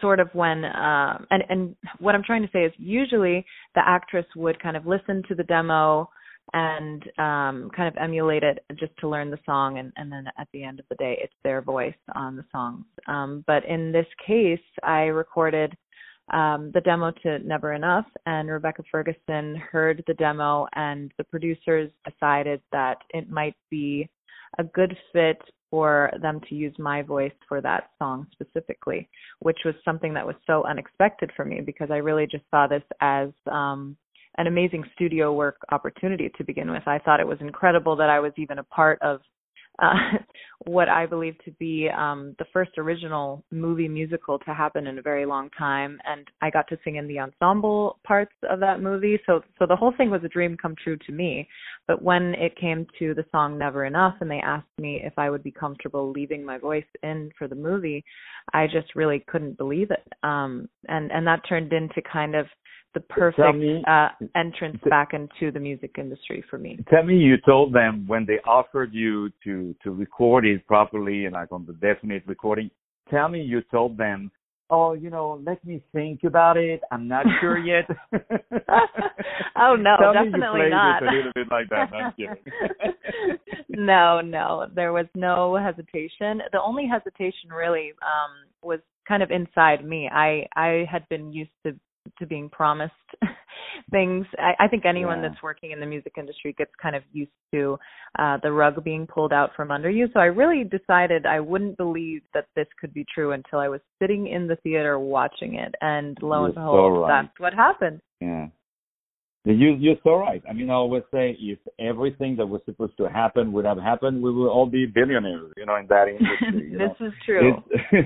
sort 0.00 0.20
of 0.20 0.28
when 0.32 0.64
uh, 0.64 1.18
and 1.30 1.42
and 1.48 1.76
what 1.98 2.14
I'm 2.14 2.22
trying 2.22 2.42
to 2.42 2.50
say 2.52 2.64
is 2.64 2.72
usually 2.78 3.44
the 3.74 3.82
actress 3.84 4.26
would 4.36 4.60
kind 4.62 4.76
of 4.76 4.86
listen 4.86 5.22
to 5.28 5.34
the 5.34 5.44
demo 5.44 6.08
and 6.52 7.02
um, 7.18 7.70
kind 7.74 7.88
of 7.88 7.96
emulate 8.00 8.42
it 8.42 8.58
just 8.78 8.92
to 8.98 9.08
learn 9.08 9.30
the 9.30 9.38
song, 9.46 9.78
and, 9.78 9.92
and 9.96 10.10
then 10.10 10.24
at 10.38 10.48
the 10.52 10.64
end 10.64 10.80
of 10.80 10.86
the 10.90 10.96
day, 10.96 11.16
it's 11.22 11.32
their 11.44 11.62
voice 11.62 11.94
on 12.14 12.36
the 12.36 12.44
songs. 12.52 12.84
Um, 13.06 13.44
but 13.46 13.64
in 13.64 13.92
this 13.92 14.06
case, 14.26 14.60
I 14.82 15.02
recorded 15.02 15.74
um, 16.32 16.70
the 16.74 16.80
demo 16.80 17.12
to 17.22 17.38
Never 17.40 17.72
Enough, 17.72 18.06
and 18.26 18.50
Rebecca 18.50 18.82
Ferguson 18.90 19.56
heard 19.56 20.02
the 20.06 20.14
demo, 20.14 20.66
and 20.74 21.12
the 21.16 21.24
producers 21.24 21.90
decided 22.08 22.60
that 22.72 22.98
it 23.10 23.30
might 23.30 23.56
be 23.70 24.08
a 24.58 24.64
good 24.64 24.96
fit 25.12 25.40
for 25.72 26.12
them 26.20 26.38
to 26.50 26.54
use 26.54 26.74
my 26.78 27.00
voice 27.00 27.32
for 27.48 27.62
that 27.62 27.92
song 27.98 28.26
specifically, 28.30 29.08
which 29.38 29.56
was 29.64 29.74
something 29.86 30.12
that 30.12 30.26
was 30.26 30.36
so 30.46 30.64
unexpected 30.64 31.30
for 31.34 31.46
me 31.46 31.62
because 31.64 31.90
I 31.90 31.96
really 31.96 32.26
just 32.30 32.44
saw 32.50 32.66
this 32.66 32.82
as 33.00 33.30
um, 33.50 33.96
an 34.36 34.48
amazing 34.48 34.84
studio 34.94 35.32
work 35.32 35.56
opportunity 35.72 36.30
to 36.36 36.44
begin 36.44 36.70
with. 36.70 36.82
I 36.86 36.98
thought 36.98 37.20
it 37.20 37.26
was 37.26 37.38
incredible 37.40 37.96
that 37.96 38.10
I 38.10 38.20
was 38.20 38.32
even 38.36 38.58
a 38.58 38.64
part 38.64 39.00
of 39.00 39.20
uh, 39.82 39.94
what 40.64 40.88
I 40.88 41.06
believe 41.06 41.36
to 41.44 41.50
be 41.52 41.88
um, 41.96 42.34
the 42.38 42.44
first 42.52 42.72
original 42.78 43.42
movie 43.50 43.88
musical 43.88 44.38
to 44.40 44.54
happen 44.54 44.86
in 44.86 44.98
a 44.98 45.02
very 45.02 45.26
long 45.26 45.50
time, 45.58 45.98
and 46.04 46.26
I 46.40 46.50
got 46.50 46.68
to 46.68 46.78
sing 46.84 46.96
in 46.96 47.08
the 47.08 47.18
ensemble 47.18 47.98
parts 48.04 48.34
of 48.48 48.60
that 48.60 48.80
movie. 48.80 49.18
So, 49.26 49.42
so 49.58 49.66
the 49.66 49.76
whole 49.76 49.92
thing 49.96 50.10
was 50.10 50.22
a 50.24 50.28
dream 50.28 50.56
come 50.56 50.74
true 50.82 50.96
to 51.06 51.12
me. 51.12 51.48
But 51.88 52.02
when 52.02 52.34
it 52.34 52.56
came 52.56 52.86
to 52.98 53.14
the 53.14 53.24
song 53.32 53.58
"Never 53.58 53.84
Enough" 53.84 54.14
and 54.20 54.30
they 54.30 54.40
asked 54.40 54.66
me 54.78 55.00
if 55.02 55.14
I 55.16 55.30
would 55.30 55.42
be 55.42 55.50
comfortable 55.50 56.10
leaving 56.10 56.44
my 56.44 56.58
voice 56.58 56.84
in 57.02 57.30
for 57.38 57.48
the 57.48 57.54
movie, 57.54 58.04
I 58.52 58.66
just 58.66 58.94
really 58.94 59.24
couldn't 59.26 59.58
believe 59.58 59.90
it. 59.90 60.06
Um, 60.22 60.68
and 60.88 61.10
and 61.10 61.26
that 61.26 61.42
turned 61.48 61.72
into 61.72 62.00
kind 62.02 62.34
of 62.34 62.46
the 62.94 63.00
perfect 63.00 63.56
me, 63.56 63.82
uh, 63.88 64.08
entrance 64.36 64.78
back 64.88 65.12
into 65.14 65.50
the 65.50 65.60
music 65.60 65.96
industry 65.98 66.44
for 66.50 66.58
me. 66.58 66.78
Tell 66.90 67.02
me, 67.02 67.16
you 67.16 67.36
told 67.44 67.72
them 67.72 68.06
when 68.06 68.26
they 68.26 68.38
offered 68.46 68.92
you 68.92 69.30
to 69.44 69.74
to 69.82 69.90
record 69.90 70.44
it 70.44 70.66
properly 70.66 71.24
and 71.24 71.34
like 71.34 71.52
on 71.52 71.66
the 71.66 71.72
definite 71.74 72.22
recording. 72.26 72.70
Tell 73.10 73.28
me, 73.28 73.40
you 73.42 73.62
told 73.70 73.96
them, 73.96 74.30
"Oh, 74.70 74.92
you 74.92 75.10
know, 75.10 75.40
let 75.44 75.64
me 75.64 75.82
think 75.92 76.24
about 76.24 76.56
it. 76.56 76.80
I'm 76.90 77.08
not 77.08 77.24
sure 77.40 77.58
yet." 77.58 77.86
oh 79.56 79.76
no, 79.76 79.96
Tell 79.98 80.12
definitely 80.12 80.68
not. 80.70 81.02
a 81.02 81.06
little 81.06 81.32
bit 81.34 81.48
like 81.50 81.68
that. 81.70 81.92
no, 83.68 84.20
no, 84.20 84.66
there 84.74 84.92
was 84.92 85.06
no 85.14 85.56
hesitation. 85.56 86.42
The 86.52 86.60
only 86.62 86.86
hesitation 86.86 87.50
really 87.50 87.92
um 88.02 88.46
was 88.62 88.80
kind 89.08 89.22
of 89.22 89.30
inside 89.30 89.84
me. 89.84 90.10
I 90.12 90.46
I 90.56 90.84
had 90.90 91.08
been 91.08 91.32
used 91.32 91.50
to 91.64 91.74
to 92.18 92.26
being 92.26 92.48
promised 92.48 92.92
things. 93.90 94.26
I, 94.38 94.64
I 94.64 94.68
think 94.68 94.84
anyone 94.84 95.22
yeah. 95.22 95.28
that's 95.28 95.42
working 95.42 95.70
in 95.70 95.80
the 95.80 95.86
music 95.86 96.14
industry 96.18 96.54
gets 96.56 96.70
kind 96.80 96.96
of 96.96 97.02
used 97.12 97.30
to 97.54 97.78
uh 98.18 98.38
the 98.42 98.52
rug 98.52 98.82
being 98.84 99.06
pulled 99.06 99.32
out 99.32 99.50
from 99.56 99.70
under 99.70 99.90
you. 99.90 100.08
So 100.12 100.20
I 100.20 100.26
really 100.26 100.64
decided 100.64 101.26
I 101.26 101.40
wouldn't 101.40 101.76
believe 101.76 102.22
that 102.34 102.46
this 102.56 102.66
could 102.80 102.92
be 102.92 103.04
true 103.12 103.32
until 103.32 103.58
I 103.58 103.68
was 103.68 103.80
sitting 104.00 104.26
in 104.26 104.46
the 104.46 104.56
theater 104.56 104.98
watching 104.98 105.56
it 105.56 105.74
and 105.80 106.16
lo 106.22 106.40
you're 106.40 106.46
and 106.46 106.54
behold 106.54 106.96
so 106.96 107.00
right. 107.02 107.22
that's 107.22 107.40
what 107.40 107.54
happened. 107.54 108.00
Yeah. 108.20 108.46
You, 109.44 109.74
you're 109.74 109.96
so 110.04 110.14
right. 110.14 110.40
I 110.48 110.52
mean, 110.52 110.70
I 110.70 110.74
always 110.74 111.02
say 111.12 111.36
if 111.40 111.58
everything 111.80 112.36
that 112.36 112.46
was 112.46 112.60
supposed 112.64 112.96
to 112.98 113.08
happen 113.08 113.52
would 113.52 113.64
have 113.64 113.78
happened, 113.78 114.22
we 114.22 114.32
would 114.32 114.48
all 114.48 114.66
be 114.66 114.86
billionaires, 114.86 115.52
you 115.56 115.66
know, 115.66 115.74
in 115.76 115.86
that 115.88 116.06
industry. 116.06 116.70
this 116.78 116.90
know? 117.00 117.06
is 117.06 117.12
true. 117.26 117.54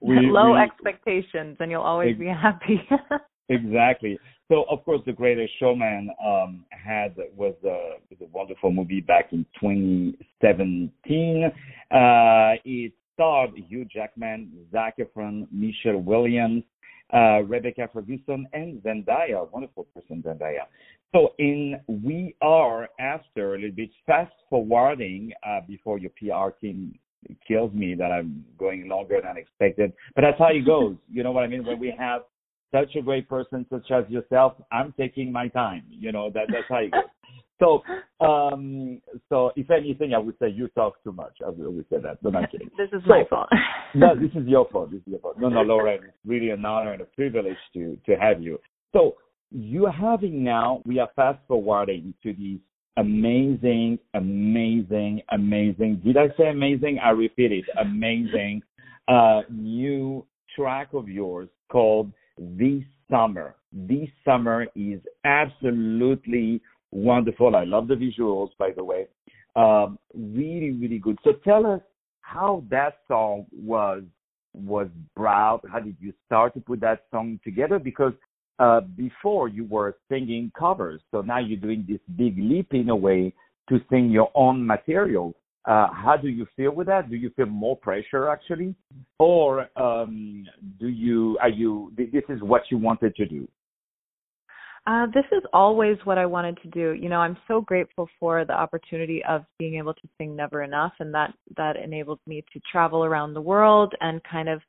we, 0.00 0.16
Low 0.22 0.54
we, 0.54 0.58
expectations, 0.58 1.56
and 1.60 1.70
you'll 1.70 1.82
always 1.82 2.10
ex- 2.10 2.18
be 2.18 2.26
happy. 2.26 2.82
exactly. 3.48 4.18
So, 4.48 4.64
of 4.68 4.84
course, 4.84 5.02
The 5.06 5.12
Greatest 5.12 5.52
Showman 5.60 6.10
um, 6.24 6.64
had 6.70 7.14
was 7.36 7.54
a, 7.64 7.98
was 8.10 8.18
a 8.20 8.26
wonderful 8.32 8.72
movie 8.72 9.00
back 9.00 9.32
in 9.32 9.46
2017. 9.60 11.44
Uh, 11.44 12.54
it 12.64 12.92
starred 13.14 13.50
Hugh 13.68 13.84
Jackman, 13.84 14.50
Zac 14.72 14.98
Efron, 14.98 15.46
Michelle 15.52 16.02
Williams, 16.02 16.64
uh, 17.12 17.42
Rebecca 17.42 17.88
Ferguson, 17.92 18.46
and 18.52 18.82
Zendaya, 18.82 19.50
wonderful 19.50 19.84
person, 19.94 20.22
Zendaya. 20.22 20.66
So 21.14 21.34
in 21.38 21.80
we 21.86 22.34
are 22.42 22.88
after 22.98 23.54
a 23.54 23.58
little 23.58 23.74
bit 23.74 23.90
fast 24.06 24.32
forwarding 24.50 25.32
uh, 25.46 25.60
before 25.66 25.98
your 25.98 26.10
PR 26.10 26.50
team 26.60 26.98
kills 27.46 27.72
me 27.72 27.94
that 27.94 28.12
I'm 28.12 28.44
going 28.58 28.88
longer 28.88 29.20
than 29.22 29.36
expected, 29.36 29.92
but 30.14 30.22
that's 30.22 30.38
how 30.38 30.48
it 30.48 30.60
goes. 30.66 30.96
you 31.10 31.22
know 31.22 31.32
what 31.32 31.44
I 31.44 31.46
mean? 31.46 31.64
When 31.64 31.78
we 31.78 31.94
have 31.96 32.22
such 32.72 32.94
a 32.96 33.02
great 33.02 33.28
person 33.28 33.64
such 33.70 33.90
as 33.90 34.04
yourself, 34.08 34.54
I'm 34.72 34.92
taking 34.98 35.32
my 35.32 35.48
time. 35.48 35.84
You 35.88 36.12
know 36.12 36.30
that 36.30 36.46
that's 36.48 36.68
how 36.68 36.78
it 36.78 36.92
goes. 36.92 37.02
So, 37.58 37.82
um, 38.20 39.00
so 39.28 39.52
if 39.56 39.70
anything, 39.70 40.12
I 40.14 40.18
would 40.18 40.36
say 40.38 40.50
you 40.50 40.68
talk 40.68 41.02
too 41.02 41.12
much. 41.12 41.38
I 41.44 41.50
would 41.50 41.86
say 41.90 41.96
that. 42.02 42.22
No, 42.22 42.36
I'm 42.38 42.46
kidding. 42.52 42.70
this 42.76 42.88
is 42.92 43.02
so, 43.04 43.08
my 43.08 43.24
fault. 43.28 43.48
no, 43.94 44.14
this 44.14 44.30
is 44.34 44.46
your 44.46 44.68
fault. 44.70 44.90
This 44.90 45.00
is 45.00 45.06
your 45.06 45.20
fault. 45.20 45.38
No, 45.38 45.48
no, 45.48 45.62
Lauren, 45.62 46.04
it's 46.04 46.16
really 46.24 46.50
an 46.50 46.64
honor 46.64 46.92
and 46.92 47.02
a 47.02 47.06
privilege 47.06 47.56
to 47.74 47.98
to 48.06 48.16
have 48.16 48.42
you. 48.42 48.58
So 48.92 49.16
you're 49.50 49.92
having 49.92 50.42
now, 50.42 50.82
we 50.84 50.98
are 50.98 51.08
fast 51.16 51.38
forwarding 51.48 52.12
to 52.22 52.32
these 52.32 52.58
amazing, 52.96 53.98
amazing, 54.14 55.22
amazing. 55.30 56.02
Did 56.04 56.16
I 56.16 56.28
say 56.36 56.48
amazing? 56.50 56.98
I 57.02 57.10
repeat 57.10 57.52
it. 57.52 57.64
Amazing 57.80 58.62
uh, 59.08 59.42
new 59.50 60.26
track 60.54 60.88
of 60.92 61.08
yours 61.08 61.48
called 61.70 62.12
"This 62.38 62.82
Summer." 63.10 63.56
This 63.72 64.08
summer 64.24 64.66
is 64.74 65.00
absolutely 65.24 66.62
wonderful. 66.96 67.54
I 67.54 67.64
love 67.64 67.88
the 67.88 67.94
visuals, 67.94 68.50
by 68.58 68.70
the 68.74 68.82
way. 68.82 69.06
Um, 69.54 69.98
really, 70.14 70.72
really 70.72 70.98
good. 70.98 71.18
So 71.24 71.32
tell 71.44 71.66
us 71.66 71.80
how 72.20 72.64
that 72.70 72.98
song 73.08 73.46
was 73.52 74.02
was 74.54 74.88
brought. 75.14 75.60
How 75.70 75.80
did 75.80 75.96
you 76.00 76.12
start 76.24 76.54
to 76.54 76.60
put 76.60 76.80
that 76.80 77.04
song 77.10 77.38
together? 77.44 77.78
Because 77.78 78.14
uh, 78.58 78.80
before 78.80 79.48
you 79.48 79.64
were 79.64 79.98
singing 80.08 80.50
covers, 80.58 81.00
so 81.10 81.20
now 81.20 81.38
you're 81.38 81.60
doing 81.60 81.84
this 81.86 82.00
big 82.16 82.38
leap 82.38 82.72
in 82.72 82.88
a 82.88 82.96
way 82.96 83.34
to 83.68 83.80
sing 83.90 84.10
your 84.10 84.30
own 84.34 84.66
material. 84.66 85.34
Uh, 85.66 85.88
how 85.92 86.16
do 86.16 86.28
you 86.28 86.46
feel 86.56 86.70
with 86.70 86.86
that? 86.86 87.10
Do 87.10 87.16
you 87.16 87.30
feel 87.36 87.46
more 87.46 87.76
pressure 87.76 88.28
actually, 88.28 88.74
or 89.18 89.68
um, 89.76 90.46
do 90.78 90.88
you 90.88 91.36
are 91.42 91.48
you 91.48 91.92
this 91.96 92.24
is 92.28 92.40
what 92.40 92.62
you 92.70 92.78
wanted 92.78 93.14
to 93.16 93.26
do? 93.26 93.46
Uh, 94.86 95.06
this 95.12 95.24
is 95.32 95.42
always 95.52 95.96
what 96.04 96.16
I 96.16 96.26
wanted 96.26 96.58
to 96.62 96.68
do. 96.68 96.92
You 96.92 97.08
know, 97.08 97.18
I'm 97.18 97.36
so 97.48 97.60
grateful 97.60 98.08
for 98.20 98.44
the 98.44 98.52
opportunity 98.52 99.20
of 99.28 99.44
being 99.58 99.76
able 99.78 99.94
to 99.94 100.08
sing 100.16 100.36
Never 100.36 100.62
Enough, 100.62 100.92
and 101.00 101.12
that 101.12 101.34
that 101.56 101.76
enabled 101.76 102.20
me 102.26 102.44
to 102.52 102.60
travel 102.70 103.04
around 103.04 103.34
the 103.34 103.40
world 103.40 103.94
and 104.00 104.22
kind 104.30 104.48
of 104.48 104.60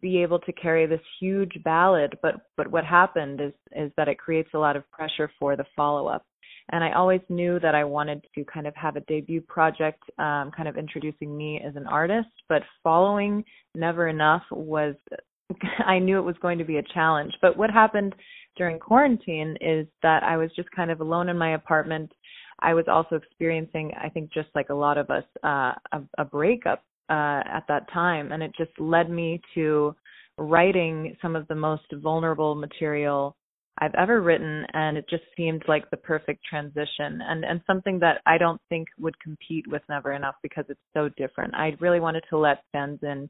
be 0.00 0.20
able 0.22 0.40
to 0.40 0.52
carry 0.52 0.86
this 0.86 1.00
huge 1.20 1.52
ballad. 1.64 2.18
But 2.22 2.36
but 2.56 2.68
what 2.72 2.84
happened 2.84 3.40
is 3.40 3.52
is 3.70 3.92
that 3.96 4.08
it 4.08 4.18
creates 4.18 4.50
a 4.52 4.58
lot 4.58 4.74
of 4.74 4.90
pressure 4.90 5.30
for 5.38 5.54
the 5.56 5.64
follow 5.76 6.08
up. 6.08 6.26
And 6.70 6.82
I 6.82 6.92
always 6.92 7.20
knew 7.28 7.60
that 7.60 7.74
I 7.74 7.84
wanted 7.84 8.24
to 8.34 8.44
kind 8.44 8.66
of 8.66 8.74
have 8.76 8.96
a 8.96 9.00
debut 9.00 9.40
project, 9.42 10.02
um, 10.18 10.50
kind 10.56 10.68
of 10.68 10.76
introducing 10.76 11.36
me 11.36 11.60
as 11.64 11.76
an 11.76 11.86
artist. 11.86 12.30
But 12.48 12.62
following 12.82 13.44
Never 13.74 14.08
Enough 14.08 14.42
was, 14.50 14.94
I 15.86 15.98
knew 15.98 16.18
it 16.18 16.22
was 16.22 16.36
going 16.40 16.58
to 16.58 16.64
be 16.64 16.78
a 16.78 16.82
challenge. 16.94 17.32
But 17.42 17.56
what 17.56 17.70
happened 17.70 18.14
during 18.56 18.78
quarantine 18.78 19.56
is 19.60 19.86
that 20.02 20.22
I 20.22 20.36
was 20.36 20.50
just 20.54 20.70
kind 20.72 20.90
of 20.90 21.00
alone 21.00 21.28
in 21.28 21.38
my 21.38 21.54
apartment. 21.54 22.12
I 22.60 22.74
was 22.74 22.84
also 22.88 23.16
experiencing, 23.16 23.92
I 24.00 24.08
think, 24.08 24.32
just 24.32 24.48
like 24.54 24.68
a 24.68 24.74
lot 24.74 24.98
of 24.98 25.10
us, 25.10 25.24
uh, 25.42 25.72
a, 25.92 26.02
a 26.18 26.24
breakup 26.24 26.84
uh, 27.10 27.42
at 27.46 27.64
that 27.68 27.90
time, 27.92 28.32
and 28.32 28.42
it 28.42 28.52
just 28.56 28.78
led 28.78 29.10
me 29.10 29.40
to 29.54 29.94
writing 30.38 31.16
some 31.20 31.36
of 31.36 31.46
the 31.48 31.54
most 31.54 31.84
vulnerable 31.94 32.54
material 32.54 33.36
I've 33.78 33.94
ever 33.94 34.20
written, 34.20 34.66
and 34.74 34.96
it 34.96 35.06
just 35.08 35.24
seemed 35.36 35.64
like 35.66 35.88
the 35.90 35.96
perfect 35.96 36.44
transition, 36.44 37.20
and 37.22 37.44
and 37.44 37.60
something 37.66 37.98
that 38.00 38.20
I 38.26 38.38
don't 38.38 38.60
think 38.68 38.88
would 38.98 39.18
compete 39.20 39.66
with 39.66 39.82
Never 39.88 40.12
Enough 40.12 40.34
because 40.42 40.64
it's 40.68 40.80
so 40.94 41.08
different. 41.16 41.54
I 41.54 41.74
really 41.80 42.00
wanted 42.00 42.24
to 42.30 42.38
let 42.38 42.62
fans 42.72 43.00
in 43.02 43.28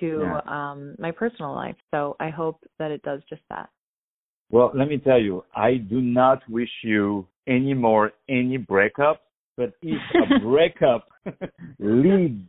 to 0.00 0.22
yeah. 0.22 0.40
um 0.46 0.96
my 0.98 1.10
personal 1.10 1.54
life, 1.54 1.76
so 1.92 2.16
I 2.18 2.30
hope 2.30 2.58
that 2.78 2.90
it 2.90 3.02
does 3.02 3.20
just 3.28 3.42
that. 3.50 3.68
Well, 4.50 4.70
let 4.74 4.88
me 4.88 4.98
tell 4.98 5.20
you, 5.20 5.44
I 5.54 5.76
do 5.76 6.00
not 6.00 6.42
wish 6.48 6.70
you 6.82 7.26
any 7.46 7.74
more 7.74 8.12
any 8.28 8.56
breakup. 8.56 9.20
But 9.56 9.72
if 9.82 10.00
a 10.14 10.40
breakup 10.42 11.08
leads 11.78 12.42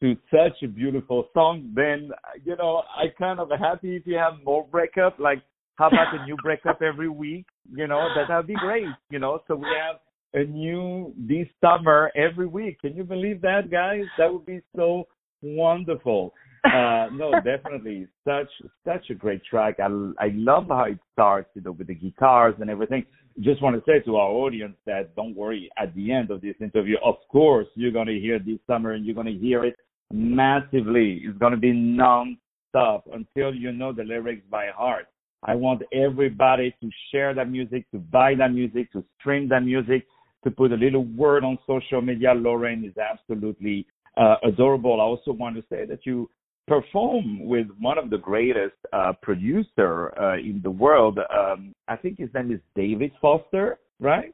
to 0.00 0.16
such 0.30 0.62
a 0.62 0.68
beautiful 0.68 1.28
song, 1.34 1.72
then 1.74 2.10
you 2.44 2.56
know 2.56 2.82
I 2.96 3.06
kind 3.18 3.40
of 3.40 3.50
happy 3.58 3.96
if 3.96 4.06
you 4.06 4.16
have 4.16 4.34
more 4.44 4.66
breakup. 4.70 5.18
Like, 5.18 5.42
how 5.76 5.88
about 5.88 6.14
a 6.14 6.24
new 6.24 6.36
breakup 6.42 6.82
every 6.86 7.08
week? 7.08 7.46
You 7.74 7.86
know 7.86 8.08
that 8.14 8.34
would 8.34 8.46
be 8.46 8.54
great. 8.54 8.86
You 9.10 9.18
know, 9.18 9.40
so 9.48 9.56
we 9.56 9.66
have 9.80 10.00
a 10.34 10.44
new 10.46 11.12
this 11.16 11.46
summer 11.60 12.10
every 12.16 12.46
week. 12.46 12.80
Can 12.80 12.94
you 12.96 13.04
believe 13.04 13.40
that, 13.42 13.70
guys? 13.70 14.04
That 14.18 14.32
would 14.32 14.46
be 14.46 14.60
so 14.76 15.04
wonderful 15.42 16.32
uh, 16.64 17.08
no, 17.12 17.32
definitely 17.44 18.06
such 18.24 18.48
such 18.84 19.10
a 19.10 19.14
great 19.14 19.42
track. 19.44 19.80
I 19.80 19.86
I 20.18 20.30
love 20.34 20.66
how 20.68 20.84
it 20.84 20.98
starts, 21.12 21.50
you 21.54 21.62
know, 21.62 21.72
with 21.72 21.88
the 21.88 21.94
guitars 21.94 22.54
and 22.60 22.70
everything. 22.70 23.04
just 23.40 23.62
want 23.62 23.74
to 23.76 23.82
say 23.90 24.00
to 24.04 24.16
our 24.16 24.30
audience 24.30 24.76
that 24.86 25.16
don't 25.16 25.34
worry. 25.34 25.70
At 25.76 25.94
the 25.94 26.12
end 26.12 26.30
of 26.30 26.40
this 26.40 26.54
interview, 26.60 26.96
of 27.04 27.16
course, 27.30 27.66
you're 27.74 27.92
to 28.06 28.18
hear 28.18 28.38
this 28.38 28.58
summer, 28.66 28.92
and 28.92 29.04
you're 29.04 29.14
to 29.26 29.32
hear 29.32 29.64
it 29.64 29.76
massively. 30.12 31.22
It's 31.24 31.38
to 31.52 31.56
be 31.56 31.72
non-stop 31.72 33.08
until 33.12 33.54
you 33.54 33.72
know 33.72 33.92
the 33.92 34.04
lyrics 34.04 34.42
by 34.50 34.68
heart. 34.68 35.06
I 35.44 35.56
want 35.56 35.82
everybody 35.92 36.72
to 36.80 36.90
share 37.10 37.34
that 37.34 37.50
music, 37.50 37.90
to 37.90 37.98
buy 37.98 38.36
that 38.36 38.52
music, 38.52 38.92
to 38.92 39.04
stream 39.18 39.48
that 39.48 39.64
music, 39.64 40.06
to 40.44 40.50
put 40.50 40.70
a 40.70 40.76
little 40.76 41.04
word 41.04 41.42
on 41.42 41.58
social 41.66 42.00
media. 42.00 42.32
Loren 42.34 42.84
is 42.84 42.96
absolutely 42.96 43.84
uh, 44.16 44.36
adorable. 44.44 45.00
I 45.00 45.04
also 45.04 45.32
want 45.32 45.56
to 45.56 45.62
say 45.68 45.86
that 45.86 46.06
you 46.06 46.30
perform 46.66 47.46
with 47.46 47.66
one 47.80 47.98
of 47.98 48.10
the 48.10 48.18
greatest 48.18 48.76
uh, 48.92 49.12
producer 49.22 50.12
uh, 50.18 50.38
in 50.38 50.60
the 50.62 50.70
world. 50.70 51.18
Um, 51.18 51.72
I 51.88 51.96
think 51.96 52.18
his 52.18 52.30
name 52.34 52.52
is 52.52 52.60
David 52.74 53.12
Foster, 53.20 53.78
right? 54.00 54.32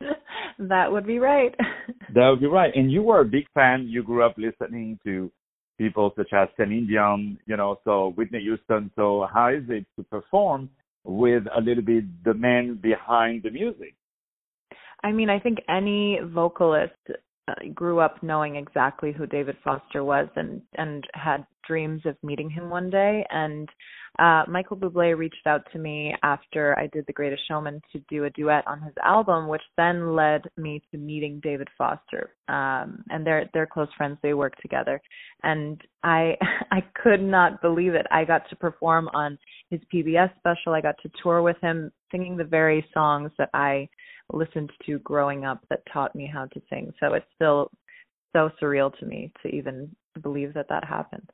that 0.58 0.90
would 0.90 1.06
be 1.06 1.18
right. 1.18 1.54
that 2.14 2.28
would 2.28 2.40
be 2.40 2.46
right. 2.46 2.72
And 2.74 2.90
you 2.90 3.02
were 3.02 3.20
a 3.20 3.24
big 3.24 3.44
fan. 3.54 3.86
You 3.88 4.02
grew 4.02 4.24
up 4.24 4.36
listening 4.36 4.98
to 5.04 5.30
people 5.78 6.12
such 6.16 6.32
as 6.32 6.48
Celine 6.56 6.86
Dion, 6.86 7.38
you 7.46 7.56
know, 7.56 7.78
so 7.84 8.12
Whitney 8.16 8.40
Houston. 8.40 8.90
So 8.96 9.26
how 9.32 9.48
is 9.48 9.64
it 9.68 9.86
to 9.96 10.02
perform 10.04 10.68
with 11.04 11.44
a 11.56 11.60
little 11.60 11.82
bit 11.82 12.04
the 12.24 12.34
man 12.34 12.78
behind 12.82 13.44
the 13.44 13.50
music? 13.50 13.94
I 15.02 15.12
mean, 15.12 15.30
I 15.30 15.38
think 15.38 15.58
any 15.68 16.18
vocalist 16.22 16.92
uh, 17.48 17.54
grew 17.74 18.00
up 18.00 18.22
knowing 18.22 18.56
exactly 18.56 19.12
who 19.12 19.26
David 19.26 19.56
Foster 19.64 20.04
was 20.04 20.28
and 20.36 20.60
and 20.74 21.06
had 21.14 21.46
dreams 21.70 22.02
of 22.04 22.16
meeting 22.24 22.50
him 22.50 22.68
one 22.68 22.90
day. 22.90 23.24
And 23.30 23.68
uh 24.18 24.42
Michael 24.48 24.76
Bublé 24.76 25.16
reached 25.16 25.46
out 25.46 25.62
to 25.72 25.78
me 25.78 26.12
after 26.24 26.76
I 26.76 26.88
did 26.88 27.04
The 27.06 27.12
Greatest 27.12 27.42
Showman 27.46 27.80
to 27.92 28.00
do 28.08 28.24
a 28.24 28.30
duet 28.30 28.64
on 28.66 28.82
his 28.82 28.94
album 29.04 29.46
which 29.46 29.62
then 29.76 30.16
led 30.16 30.42
me 30.56 30.82
to 30.90 30.98
meeting 30.98 31.40
David 31.42 31.68
Foster. 31.78 32.34
Um 32.48 33.04
and 33.10 33.24
they're 33.24 33.48
they're 33.54 33.74
close 33.74 33.92
friends. 33.96 34.18
They 34.20 34.34
work 34.34 34.56
together. 34.56 35.00
And 35.44 35.80
I 36.02 36.34
I 36.72 36.80
could 37.02 37.22
not 37.22 37.62
believe 37.62 37.94
it. 37.94 38.06
I 38.10 38.24
got 38.24 38.42
to 38.50 38.56
perform 38.56 39.08
on 39.14 39.38
his 39.70 39.80
PBS 39.94 40.30
special. 40.38 40.74
I 40.74 40.80
got 40.80 40.96
to 41.02 41.10
tour 41.22 41.42
with 41.42 41.60
him 41.62 41.92
singing 42.10 42.36
the 42.36 42.50
very 42.58 42.84
songs 42.92 43.30
that 43.38 43.50
I 43.54 43.88
listened 44.32 44.70
to 44.86 44.98
growing 45.00 45.44
up 45.44 45.60
that 45.70 45.82
taught 45.92 46.14
me 46.14 46.30
how 46.32 46.46
to 46.46 46.60
sing. 46.68 46.92
So 47.00 47.14
it's 47.14 47.26
still 47.36 47.70
so 48.32 48.50
surreal 48.60 48.96
to 48.98 49.06
me 49.06 49.32
to 49.42 49.48
even 49.48 49.94
believe 50.22 50.54
that 50.54 50.68
that 50.68 50.84
happened. 50.84 51.29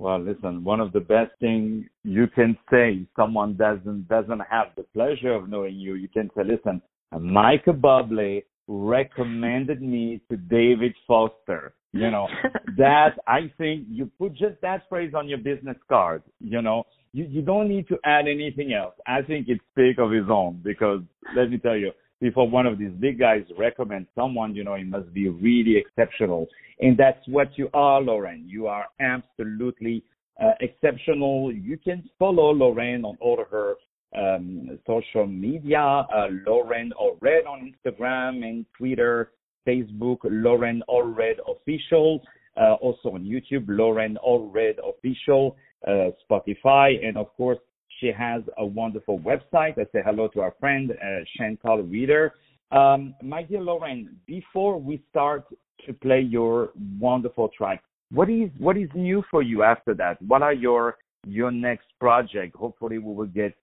Well, 0.00 0.18
listen, 0.18 0.64
one 0.64 0.80
of 0.80 0.92
the 0.92 1.00
best 1.00 1.32
things 1.40 1.84
you 2.04 2.26
can 2.28 2.56
say, 2.70 3.06
someone 3.14 3.54
doesn't 3.54 4.08
doesn't 4.08 4.40
have 4.50 4.68
the 4.74 4.84
pleasure 4.94 5.34
of 5.34 5.50
knowing 5.50 5.74
you, 5.74 5.94
you 5.94 6.08
can 6.08 6.30
say, 6.34 6.42
listen, 6.42 6.80
Michael 7.12 7.74
Bublé 7.74 8.44
recommended 8.66 9.82
me 9.82 10.22
to 10.30 10.38
David 10.38 10.94
Foster. 11.06 11.74
You 11.92 12.10
know, 12.10 12.28
that 12.78 13.18
I 13.26 13.52
think 13.58 13.88
you 13.90 14.10
put 14.18 14.32
just 14.32 14.58
that 14.62 14.88
phrase 14.88 15.12
on 15.14 15.28
your 15.28 15.36
business 15.36 15.76
card, 15.86 16.22
you 16.38 16.62
know, 16.62 16.84
you, 17.12 17.24
you 17.24 17.42
don't 17.42 17.68
need 17.68 17.86
to 17.88 17.98
add 18.02 18.26
anything 18.26 18.72
else. 18.72 18.94
I 19.06 19.20
think 19.20 19.48
it 19.48 19.60
speaks 19.72 19.98
of 19.98 20.12
his 20.12 20.30
own 20.30 20.62
because 20.64 21.00
let 21.36 21.50
me 21.50 21.58
tell 21.58 21.76
you, 21.76 21.90
before 22.20 22.48
one 22.48 22.66
of 22.66 22.78
these 22.78 22.92
big 22.98 23.18
guys 23.18 23.42
recommends 23.58 24.08
someone, 24.14 24.54
you 24.54 24.64
know, 24.64 24.74
it 24.74 24.86
must 24.86 25.12
be 25.12 25.28
really 25.28 25.76
exceptional. 25.76 26.46
And 26.80 26.96
that's 26.96 27.26
what 27.26 27.48
you 27.56 27.68
are, 27.74 28.00
Loren. 28.00 28.44
You 28.46 28.66
are 28.66 28.86
absolutely 29.00 30.04
uh, 30.40 30.52
exceptional. 30.60 31.52
You 31.52 31.78
can 31.78 32.08
follow 32.18 32.52
Loren 32.52 33.04
on 33.04 33.16
all 33.20 33.40
of 33.40 33.48
her 33.48 33.74
um, 34.16 34.78
social 34.86 35.26
media, 35.26 35.78
uh, 35.78 36.28
Loren 36.46 36.92
Allred 37.00 37.46
on 37.46 37.72
Instagram 37.72 38.44
and 38.44 38.66
Twitter, 38.76 39.32
Facebook, 39.66 40.18
Loren 40.24 40.82
Allred 40.88 41.36
Official, 41.48 42.20
uh, 42.56 42.74
also 42.74 43.10
on 43.10 43.24
YouTube, 43.24 43.64
Loren 43.68 44.18
Allred 44.26 44.78
Official 44.78 45.56
uh, 45.86 46.10
Spotify, 46.28 47.06
and 47.06 47.16
of 47.16 47.34
course, 47.36 47.58
she 48.00 48.10
has 48.16 48.42
a 48.58 48.64
wonderful 48.64 49.18
website. 49.20 49.78
I 49.78 49.84
say 49.92 50.02
hello 50.04 50.28
to 50.28 50.40
our 50.40 50.54
friend 50.58 50.90
uh, 50.92 51.20
Chantal 51.36 51.82
Reader. 51.82 52.32
Um, 52.72 53.14
my 53.22 53.42
dear 53.42 53.60
Loren, 53.60 54.16
before 54.26 54.78
we 54.78 55.02
start 55.10 55.44
to 55.86 55.92
play 55.92 56.20
your 56.20 56.70
wonderful 56.98 57.50
track, 57.56 57.82
what 58.12 58.30
is 58.30 58.50
what 58.58 58.76
is 58.76 58.88
new 58.94 59.22
for 59.30 59.42
you 59.42 59.62
after 59.62 59.94
that? 59.94 60.20
What 60.22 60.42
are 60.42 60.52
your 60.52 60.96
your 61.26 61.50
next 61.50 61.86
project? 62.00 62.56
Hopefully, 62.56 62.98
we 62.98 63.12
will 63.12 63.26
get 63.26 63.54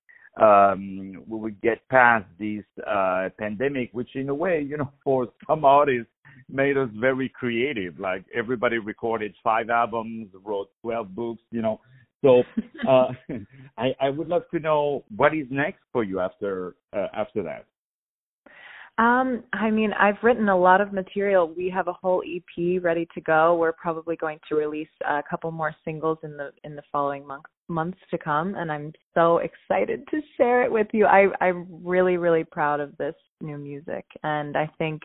um, 0.41 1.23
we 1.27 1.39
will 1.39 1.55
get 1.63 1.87
past 1.89 2.25
this 2.39 2.63
uh, 2.85 3.29
pandemic, 3.39 3.89
which 3.93 4.15
in 4.15 4.29
a 4.29 4.35
way, 4.35 4.61
you 4.61 4.77
know, 4.77 4.91
for 5.03 5.27
some 5.47 5.65
artists 5.65 6.11
made 6.49 6.77
us 6.77 6.89
very 6.95 7.29
creative. 7.29 7.99
Like 7.99 8.23
everybody 8.33 8.77
recorded 8.77 9.33
five 9.43 9.69
albums, 9.69 10.29
wrote 10.45 10.69
12 10.81 11.15
books, 11.15 11.41
you 11.51 11.61
know, 11.61 11.81
so 12.23 12.43
uh, 12.87 13.07
I, 13.77 13.95
I 13.99 14.09
would 14.09 14.27
love 14.27 14.43
to 14.51 14.59
know 14.59 15.03
what 15.15 15.33
is 15.33 15.47
next 15.49 15.81
for 15.91 16.03
you 16.03 16.19
after 16.19 16.75
uh, 16.93 17.07
after 17.13 17.43
that. 17.43 17.65
Um, 18.99 19.43
I 19.53 19.69
mean, 19.69 19.93
I've 19.93 20.17
written 20.23 20.49
a 20.49 20.57
lot 20.57 20.81
of 20.81 20.91
material. 20.91 21.53
We 21.55 21.69
have 21.69 21.87
a 21.87 21.93
whole 21.93 22.23
EP 22.25 22.81
ready 22.83 23.07
to 23.13 23.21
go. 23.21 23.55
We're 23.55 23.73
probably 23.73 24.15
going 24.15 24.39
to 24.49 24.55
release 24.55 24.89
a 25.07 25.21
couple 25.29 25.51
more 25.51 25.75
singles 25.85 26.17
in 26.23 26.35
the 26.35 26.51
in 26.63 26.75
the 26.75 26.81
following 26.91 27.25
month, 27.25 27.45
months 27.67 27.99
to 28.09 28.17
come, 28.17 28.55
and 28.55 28.71
I'm 28.71 28.91
so 29.13 29.37
excited 29.37 30.07
to 30.09 30.21
share 30.35 30.63
it 30.63 30.71
with 30.71 30.87
you. 30.93 31.05
I 31.05 31.27
I'm 31.41 31.67
really 31.69 32.17
really 32.17 32.43
proud 32.43 32.79
of 32.79 32.97
this 32.97 33.15
new 33.39 33.57
music, 33.57 34.05
and 34.23 34.57
I 34.57 34.67
think 34.79 35.03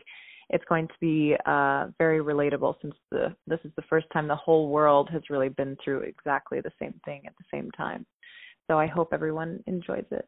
it's 0.49 0.65
going 0.65 0.87
to 0.87 0.93
be 0.99 1.35
uh, 1.45 1.87
very 1.99 2.19
relatable 2.19 2.75
since 2.81 2.95
the 3.11 3.35
this 3.45 3.59
is 3.63 3.71
the 3.75 3.83
first 3.83 4.07
time 4.11 4.27
the 4.27 4.35
whole 4.35 4.69
world 4.69 5.09
has 5.11 5.21
really 5.29 5.49
been 5.49 5.77
through 5.83 5.99
exactly 5.99 6.61
the 6.61 6.71
same 6.79 6.99
thing 7.05 7.21
at 7.27 7.33
the 7.37 7.45
same 7.51 7.69
time. 7.71 8.07
So 8.69 8.79
I 8.79 8.87
hope 8.87 9.09
everyone 9.13 9.63
enjoys 9.67 10.05
it. 10.11 10.27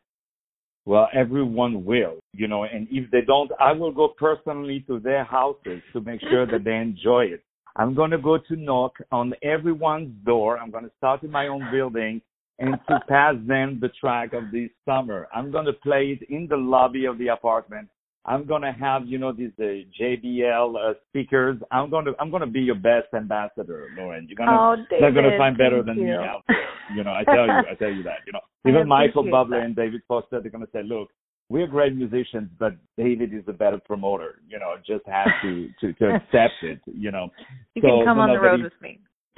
Well, 0.85 1.07
everyone 1.13 1.83
will, 1.83 2.19
you 2.33 2.47
know, 2.47 2.63
and 2.63 2.87
if 2.91 3.09
they 3.09 3.21
don't, 3.21 3.51
I 3.59 3.71
will 3.71 3.91
go 3.91 4.09
personally 4.09 4.83
to 4.87 4.99
their 4.99 5.23
houses 5.23 5.81
to 5.93 6.01
make 6.01 6.21
sure 6.21 6.45
that 6.45 6.63
they 6.63 6.75
enjoy 6.89 7.25
it. 7.25 7.43
I'm 7.75 7.95
going 7.95 8.11
to 8.11 8.17
go 8.17 8.37
to 8.37 8.55
knock 8.55 8.93
on 9.11 9.33
everyone's 9.41 10.13
door. 10.25 10.57
I'm 10.57 10.71
going 10.71 10.85
to 10.85 10.91
start 10.97 11.23
in 11.23 11.31
my 11.31 11.47
own 11.47 11.67
building 11.71 12.21
and 12.59 12.75
to 12.87 12.99
pass 13.09 13.35
them 13.47 13.79
the 13.81 13.89
track 13.99 14.33
of 14.33 14.51
this 14.51 14.69
summer. 14.85 15.27
I'm 15.33 15.51
going 15.51 15.65
to 15.65 15.73
play 15.73 16.17
it 16.19 16.29
in 16.29 16.47
the 16.47 16.55
lobby 16.55 17.05
of 17.05 17.17
the 17.17 17.29
apartment 17.29 17.89
I'm 18.27 18.45
gonna 18.45 18.73
have 18.73 19.03
you 19.05 19.19
know 19.19 19.31
these 19.31 19.51
uh, 19.59 19.85
JBL 20.01 20.75
uh, 20.75 20.93
speakers. 21.09 21.57
I'm 21.71 21.91
gonna 21.91 22.11
I'm 22.19 22.31
gonna 22.31 22.47
be 22.47 22.61
your 22.61 22.75
best 22.75 23.13
ambassador, 23.15 23.87
Loren. 23.97 24.27
You're 24.27 24.37
gonna 24.37 24.51
oh, 24.51 24.75
David, 24.89 25.13
gonna 25.13 25.37
find 25.37 25.57
better 25.57 25.83
than 25.83 25.97
you. 25.97 26.05
me 26.05 26.11
out 26.13 26.43
there. 26.47 26.57
You 26.95 27.03
know, 27.03 27.11
I 27.11 27.23
tell 27.23 27.45
you, 27.45 27.53
I 27.53 27.75
tell 27.77 27.91
you 27.91 28.03
that. 28.03 28.19
You 28.25 28.33
know, 28.33 28.39
even 28.67 28.87
Michael 28.87 29.23
Bublé 29.23 29.63
and 29.63 29.75
David 29.75 30.01
Foster, 30.07 30.41
they're 30.41 30.51
gonna 30.51 30.65
say, 30.73 30.81
look, 30.83 31.09
we're 31.49 31.67
great 31.67 31.95
musicians, 31.95 32.49
but 32.57 32.73
David 32.97 33.31
is 33.31 33.43
a 33.47 33.53
better 33.53 33.79
promoter. 33.85 34.39
You 34.47 34.57
know, 34.57 34.75
just 34.85 35.05
have 35.05 35.27
to 35.43 35.69
to 35.81 35.93
to 35.93 36.15
accept 36.15 36.63
it. 36.63 36.79
You 36.85 37.11
know, 37.11 37.29
you 37.75 37.83
so, 37.83 37.87
can 37.89 38.05
come 38.05 38.19
on 38.19 38.33
the 38.33 38.39
road 38.39 38.63
with 38.63 38.73
me. 38.81 38.99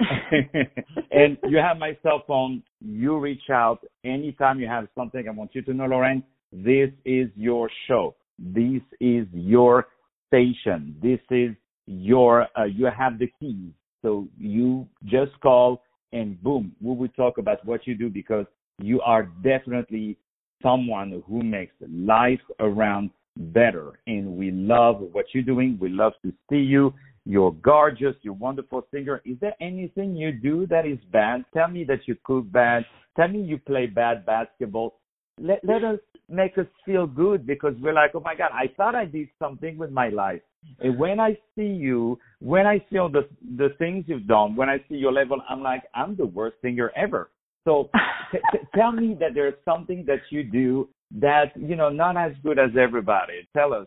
and 1.10 1.36
you 1.48 1.58
have 1.58 1.76
my 1.76 1.96
cell 2.02 2.22
phone. 2.26 2.62
You 2.80 3.18
reach 3.18 3.50
out 3.50 3.80
anytime 4.02 4.60
you 4.60 4.68
have 4.68 4.88
something. 4.96 5.26
I 5.28 5.32
want 5.32 5.54
you 5.54 5.60
to 5.62 5.74
know, 5.74 5.86
Loren, 5.86 6.22
this 6.52 6.90
is 7.04 7.28
your 7.36 7.68
show 7.86 8.14
this 8.38 8.82
is 9.00 9.26
your 9.32 9.88
station. 10.28 10.96
This 11.02 11.20
is 11.30 11.54
your, 11.86 12.46
uh, 12.58 12.64
you 12.64 12.86
have 12.86 13.18
the 13.18 13.30
keys. 13.40 13.72
So 14.02 14.28
you 14.38 14.86
just 15.04 15.32
call 15.40 15.82
and 16.12 16.40
boom, 16.42 16.72
we 16.80 16.94
will 16.94 17.08
talk 17.08 17.38
about 17.38 17.64
what 17.64 17.86
you 17.86 17.94
do 17.94 18.08
because 18.08 18.46
you 18.80 19.00
are 19.02 19.24
definitely 19.42 20.16
someone 20.62 21.22
who 21.26 21.42
makes 21.42 21.74
life 21.88 22.40
around 22.60 23.10
better. 23.36 24.00
And 24.06 24.36
we 24.36 24.50
love 24.50 25.00
what 25.12 25.26
you're 25.32 25.44
doing. 25.44 25.78
We 25.80 25.90
love 25.90 26.12
to 26.24 26.32
see 26.50 26.56
you. 26.56 26.94
You're 27.24 27.52
gorgeous. 27.52 28.14
You're 28.22 28.34
wonderful 28.34 28.86
singer. 28.92 29.20
Is 29.24 29.36
there 29.40 29.54
anything 29.60 30.16
you 30.16 30.32
do 30.32 30.66
that 30.68 30.86
is 30.86 30.98
bad? 31.12 31.44
Tell 31.52 31.68
me 31.68 31.84
that 31.84 32.00
you 32.06 32.16
cook 32.24 32.50
bad. 32.50 32.84
Tell 33.16 33.28
me 33.28 33.42
you 33.42 33.58
play 33.58 33.86
bad 33.86 34.24
basketball. 34.24 34.94
Let, 35.40 35.62
let 35.64 35.84
us 35.84 35.98
make 36.28 36.58
us 36.58 36.66
feel 36.84 37.06
good 37.06 37.46
because 37.46 37.74
we're 37.80 37.92
like, 37.92 38.12
oh 38.14 38.20
my 38.20 38.34
God, 38.34 38.50
I 38.52 38.72
thought 38.76 38.94
I 38.94 39.04
did 39.04 39.28
something 39.38 39.78
with 39.78 39.90
my 39.90 40.08
life. 40.08 40.40
And 40.80 40.98
when 40.98 41.20
I 41.20 41.38
see 41.56 41.66
you, 41.66 42.18
when 42.40 42.66
I 42.66 42.84
see 42.90 42.98
all 42.98 43.08
the 43.08 43.28
the 43.56 43.70
things 43.78 44.04
you've 44.06 44.26
done, 44.26 44.56
when 44.56 44.68
I 44.68 44.78
see 44.88 44.96
your 44.96 45.12
level, 45.12 45.40
I'm 45.48 45.62
like, 45.62 45.84
I'm 45.94 46.16
the 46.16 46.26
worst 46.26 46.56
singer 46.62 46.92
ever. 46.96 47.30
So 47.64 47.90
t- 48.32 48.38
t- 48.52 48.58
tell 48.74 48.92
me 48.92 49.16
that 49.20 49.34
there's 49.34 49.54
something 49.64 50.04
that 50.06 50.20
you 50.30 50.42
do 50.42 50.88
that 51.20 51.52
you 51.56 51.76
know 51.76 51.88
not 51.88 52.16
as 52.16 52.32
good 52.42 52.58
as 52.58 52.70
everybody. 52.78 53.48
Tell 53.56 53.72
us, 53.72 53.86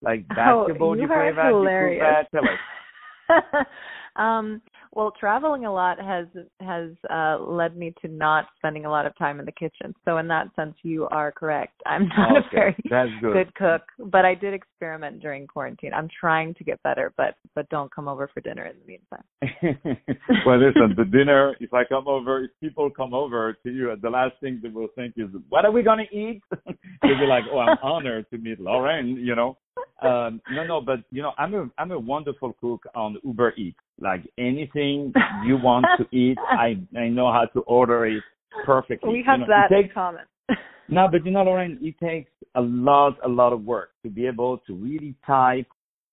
like 0.00 0.24
oh, 0.30 0.34
basketball, 0.34 0.90
oh, 0.90 0.94
you, 0.94 1.02
you 1.02 1.08
play 1.08 1.26
you 1.26 2.00
bad. 2.00 2.26
Tell 2.30 2.44
us. 2.44 3.66
um, 4.16 4.62
well, 4.94 5.12
traveling 5.18 5.64
a 5.64 5.72
lot 5.72 5.98
has 6.00 6.26
has 6.60 6.90
uh 7.10 7.38
led 7.40 7.76
me 7.76 7.94
to 8.02 8.08
not 8.08 8.46
spending 8.56 8.84
a 8.84 8.90
lot 8.90 9.06
of 9.06 9.16
time 9.16 9.40
in 9.40 9.46
the 9.46 9.52
kitchen. 9.52 9.94
So 10.04 10.18
in 10.18 10.28
that 10.28 10.48
sense, 10.54 10.74
you 10.82 11.08
are 11.10 11.32
correct. 11.32 11.80
I'm 11.86 12.08
not 12.08 12.36
okay. 12.36 12.46
a 12.46 12.54
very 12.54 12.76
That's 12.90 13.10
good. 13.20 13.32
good 13.32 13.54
cook, 13.54 13.82
but 14.10 14.24
I 14.24 14.34
did 14.34 14.54
experiment 14.54 15.20
during 15.20 15.46
quarantine. 15.46 15.92
I'm 15.94 16.08
trying 16.20 16.54
to 16.54 16.64
get 16.64 16.82
better, 16.82 17.12
but 17.16 17.34
but 17.54 17.68
don't 17.70 17.92
come 17.94 18.08
over 18.08 18.28
for 18.32 18.40
dinner 18.40 18.66
in 18.66 18.76
the 18.80 18.86
meantime. 18.86 19.24
well, 20.46 20.58
listen, 20.58 20.94
the 20.96 21.04
dinner, 21.04 21.56
if 21.60 21.72
I 21.72 21.84
come 21.84 22.06
over, 22.06 22.44
if 22.44 22.50
people 22.60 22.90
come 22.90 23.14
over 23.14 23.56
to 23.64 23.70
you, 23.70 23.94
the 24.00 24.10
last 24.10 24.34
thing 24.40 24.60
they 24.62 24.68
will 24.68 24.88
think 24.94 25.14
is, 25.16 25.28
what 25.48 25.64
are 25.64 25.72
we 25.72 25.82
going 25.82 26.06
to 26.06 26.16
eat? 26.16 26.42
They'll 27.02 27.18
be 27.18 27.26
like, 27.26 27.44
oh, 27.52 27.58
I'm 27.58 27.78
honored 27.82 28.26
to 28.30 28.38
meet 28.38 28.60
Loren, 28.60 29.16
you 29.16 29.34
know. 29.34 29.56
Um, 30.04 30.40
no, 30.50 30.64
no, 30.64 30.80
but, 30.80 31.00
you 31.10 31.22
know, 31.22 31.32
I'm 31.38 31.54
a, 31.54 31.70
I'm 31.78 31.90
a 31.90 31.98
wonderful 31.98 32.56
cook 32.60 32.84
on 32.94 33.18
Uber 33.24 33.54
Eats. 33.56 33.78
Like 34.00 34.22
anything 34.38 35.12
you 35.46 35.56
want 35.56 35.86
to 35.98 36.16
eat, 36.16 36.38
I, 36.50 36.76
I 36.98 37.08
know 37.08 37.32
how 37.32 37.46
to 37.54 37.60
order 37.60 38.06
it 38.06 38.22
perfectly. 38.64 39.10
We 39.10 39.24
have 39.26 39.40
you 39.40 39.46
know, 39.46 39.52
that 39.52 39.74
takes, 39.74 39.88
in 39.88 39.94
common. 39.94 40.22
no, 40.88 41.08
but 41.10 41.24
you 41.24 41.30
know, 41.30 41.42
Loren, 41.42 41.78
it 41.80 41.94
takes 41.98 42.30
a 42.54 42.60
lot, 42.60 43.16
a 43.24 43.28
lot 43.28 43.52
of 43.52 43.64
work 43.64 43.90
to 44.02 44.10
be 44.10 44.26
able 44.26 44.58
to 44.66 44.74
really 44.74 45.14
type 45.26 45.66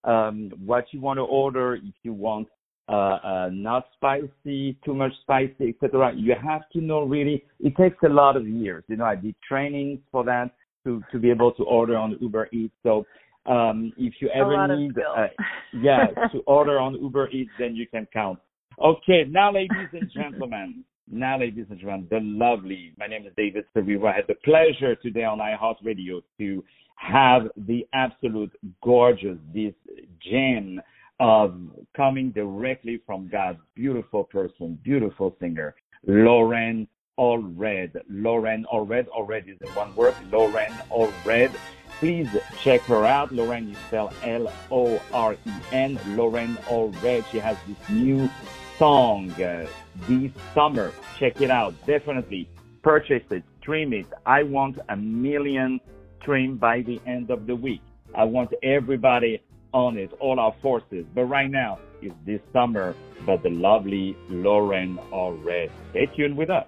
um, 0.03 0.51
what 0.65 0.85
you 0.91 1.01
want 1.01 1.17
to 1.17 1.23
order. 1.23 1.75
If 1.75 1.93
you 2.03 2.13
want 2.13 2.47
uh, 2.87 3.19
uh, 3.23 3.49
not 3.51 3.85
spicy, 3.95 4.77
too 4.83 4.93
much 4.93 5.11
spicy, 5.21 5.75
etc. 5.75 6.13
You 6.15 6.35
have 6.41 6.61
to 6.73 6.81
know 6.81 7.03
really. 7.03 7.43
It 7.59 7.75
takes 7.75 7.97
a 8.03 8.09
lot 8.09 8.35
of 8.35 8.47
years. 8.47 8.83
You 8.87 8.97
know, 8.97 9.05
I 9.05 9.15
did 9.15 9.35
trainings 9.47 9.99
for 10.11 10.23
that 10.25 10.51
to 10.85 11.03
to 11.11 11.19
be 11.19 11.29
able 11.29 11.51
to 11.53 11.63
order 11.63 11.97
on 11.97 12.17
Uber 12.19 12.49
Eats. 12.51 12.73
So 12.83 13.05
um, 13.49 13.91
if 13.97 14.13
you 14.21 14.29
ever 14.29 14.77
need, 14.77 14.93
uh, 14.97 15.27
yeah, 15.73 16.07
to 16.31 16.39
order 16.47 16.79
on 16.79 16.93
Uber 16.93 17.29
Eats, 17.29 17.51
then 17.59 17.75
you 17.75 17.87
can 17.87 18.07
count. 18.13 18.39
Okay, 18.81 19.25
now, 19.27 19.51
ladies 19.51 19.89
and 19.91 20.09
gentlemen, 20.13 20.83
now, 21.11 21.39
ladies 21.39 21.65
and 21.69 21.79
gentlemen, 21.79 22.07
the 22.11 22.19
lovely. 22.21 22.93
My 22.97 23.07
name 23.07 23.25
is 23.25 23.33
David 23.35 23.65
Severo. 23.75 24.11
I 24.11 24.15
had 24.15 24.25
the 24.27 24.35
pleasure 24.45 24.95
today 24.95 25.23
on 25.23 25.39
iHeartRadio 25.39 26.21
to 26.37 26.63
have 26.95 27.43
the 27.57 27.87
absolute 27.93 28.51
gorgeous, 28.83 29.37
this 29.53 29.73
gem 30.21 30.79
of 31.19 31.55
coming 31.97 32.31
directly 32.31 33.01
from 33.05 33.27
God's 33.27 33.59
beautiful 33.75 34.23
person, 34.23 34.77
beautiful 34.83 35.35
singer, 35.39 35.75
Loren 36.05 36.87
Allred. 37.17 37.95
Loren 38.09 38.65
Allred, 38.71 39.07
Allred 39.07 39.49
is 39.49 39.57
in 39.61 39.75
one 39.75 39.95
word, 39.95 40.15
Loren 40.31 40.71
Allred. 40.91 41.53
Please 41.99 42.29
check 42.61 42.81
her 42.81 43.05
out. 43.05 43.31
Loren 43.33 43.71
is 43.71 43.77
spelled 43.87 44.13
L-O-R-E-N. 44.23 45.99
Loren 46.15 46.55
Allred. 46.67 47.25
She 47.29 47.39
has 47.39 47.57
this 47.67 47.89
new 47.89 48.29
song 48.77 49.31
uh, 49.33 49.67
this 50.07 50.31
summer. 50.53 50.93
Check 51.17 51.41
it 51.41 51.51
out. 51.51 51.73
Definitely 51.85 52.47
purchase 52.81 53.23
it, 53.31 53.43
stream 53.59 53.91
it. 53.91 54.05
I 54.25 54.43
want 54.43 54.79
a 54.87 54.95
million 54.95 55.81
stream 56.21 56.55
by 56.55 56.81
the 56.81 57.01
end 57.05 57.29
of 57.31 57.45
the 57.45 57.55
week. 57.55 57.81
I 58.15 58.23
want 58.23 58.53
everybody 58.63 59.43
on 59.73 59.97
it, 59.97 60.11
all 60.19 60.39
our 60.39 60.55
forces. 60.61 61.05
But 61.13 61.25
right 61.25 61.51
now, 61.51 61.79
it's 62.01 62.15
this 62.25 62.39
summer, 62.53 62.95
but 63.25 63.43
the 63.43 63.49
lovely 63.49 64.15
Loren 64.29 64.97
Allred. 65.11 65.69
Stay 65.91 66.05
tuned 66.15 66.37
with 66.37 66.49
us. 66.49 66.65